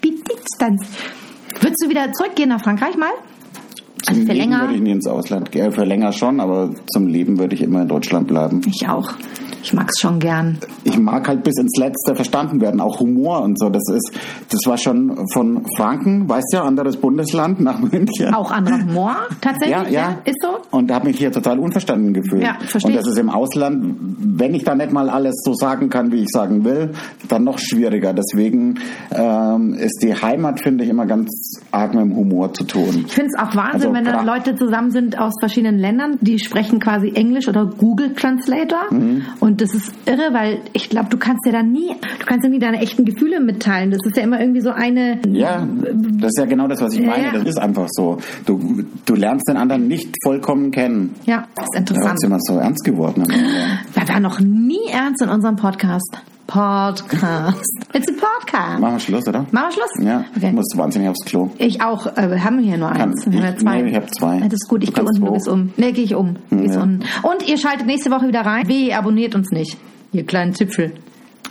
[0.00, 0.82] Petit Stanz.
[1.60, 3.10] Würdest du wieder zurückgehen nach Frankreich mal?
[4.06, 4.60] Also Zum für Leben länger?
[4.62, 5.72] würde ich nie ins Ausland gehen.
[5.72, 8.60] Für länger schon, aber zum Leben würde ich immer in Deutschland bleiben.
[8.66, 9.12] Ich auch.
[9.62, 10.58] Ich mag's schon gern.
[10.84, 13.68] Ich mag halt bis ins Letzte verstanden werden, auch Humor und so.
[13.68, 14.10] Das ist,
[14.48, 18.32] das war schon von Franken, weißt ja, anderes Bundesland nach München.
[18.34, 19.70] Auch anderer Humor, tatsächlich.
[19.70, 20.18] Ja, ja.
[20.24, 20.60] Ist so?
[20.70, 22.42] Und habe mich hier total unverstanden gefühlt.
[22.42, 25.90] Ja, verstehe Und das ist im Ausland, wenn ich da nicht mal alles so sagen
[25.90, 26.92] kann, wie ich sagen will,
[27.28, 28.14] dann noch schwieriger.
[28.14, 28.78] Deswegen
[29.10, 31.28] ähm, ist die Heimat, finde ich, immer ganz
[31.70, 33.04] arg mit dem Humor zu tun.
[33.06, 36.18] Ich finde es auch Wahnsinn, Also wenn da gra- Leute zusammen sind aus verschiedenen Ländern,
[36.20, 38.80] die sprechen quasi Englisch oder Google Translator.
[38.90, 39.22] Mhm.
[39.40, 41.88] Und das ist irre, weil ich glaube, du kannst ja da nie,
[42.18, 43.90] du kannst ja nie deine echten Gefühle mitteilen.
[43.90, 45.18] Das ist ja immer irgendwie so eine.
[45.28, 45.66] Ja,
[46.20, 47.24] das ist ja genau das, was ich meine.
[47.24, 47.32] ja.
[47.32, 48.18] Das ist einfach so.
[48.46, 51.14] Du, du lernst den anderen nicht vollkommen kennen.
[51.26, 52.20] Ja, das ist Da interessant.
[52.20, 53.24] sind wir so ernst geworden.
[53.28, 56.18] Wir waren noch nie ernst in unserem Podcast.
[56.50, 57.62] Podcast.
[57.94, 58.80] It's a podcast.
[58.80, 59.46] Machen wir Schluss, oder?
[59.52, 60.04] Machen wir Schluss?
[60.04, 60.48] Ja, Okay.
[60.48, 61.50] ich muss wahnsinnig aufs Klo.
[61.58, 62.06] Ich auch.
[62.16, 63.24] Äh, wir haben hier nur Kann- eins.
[63.26, 63.82] Wir haben ja ich- zwei.
[63.82, 64.40] nee, ich hab zwei.
[64.40, 64.82] Das ist gut.
[64.82, 65.72] Ich Du gehe unten, du gehst um.
[65.76, 66.34] Nee, gehe ich um.
[66.50, 66.82] Du Ja.
[66.82, 67.04] unten.
[67.22, 68.66] Und ihr schaltet nächste Woche wieder rein.
[68.66, 69.76] Weh, abonniert uns nicht.
[70.12, 70.92] Ihr kleinen Zipfel.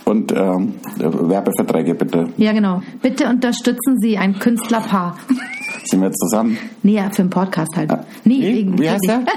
[0.03, 2.27] Und ähm, Werbeverträge bitte.
[2.37, 2.81] Ja, genau.
[3.01, 5.17] Bitte unterstützen Sie ein Künstlerpaar.
[5.85, 6.57] Sind wir jetzt zusammen?
[6.83, 7.89] Nee, ja, für einen Podcast halt.
[7.91, 8.55] Ah, Nee, wie?
[8.55, 9.21] wegen- Wie heißt der?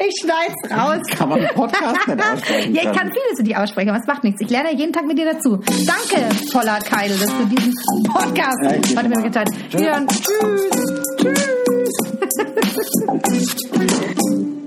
[0.00, 1.02] Ich schneid's raus.
[1.16, 2.74] Kann man Podcast nicht aussprechen?
[2.74, 4.40] Ja, ich kann vieles für dich aussprechen, aber es macht nichts.
[4.40, 5.58] Ich lerne jeden Tag mit dir dazu.
[5.86, 7.74] Danke, voller Keidel, dass du diesen
[8.04, 9.60] Podcast Ja, heute mit mir geteilt hast.
[9.70, 9.88] Tschüss.
[11.16, 11.50] Tschüss.
[13.16, 14.56] Tschüss.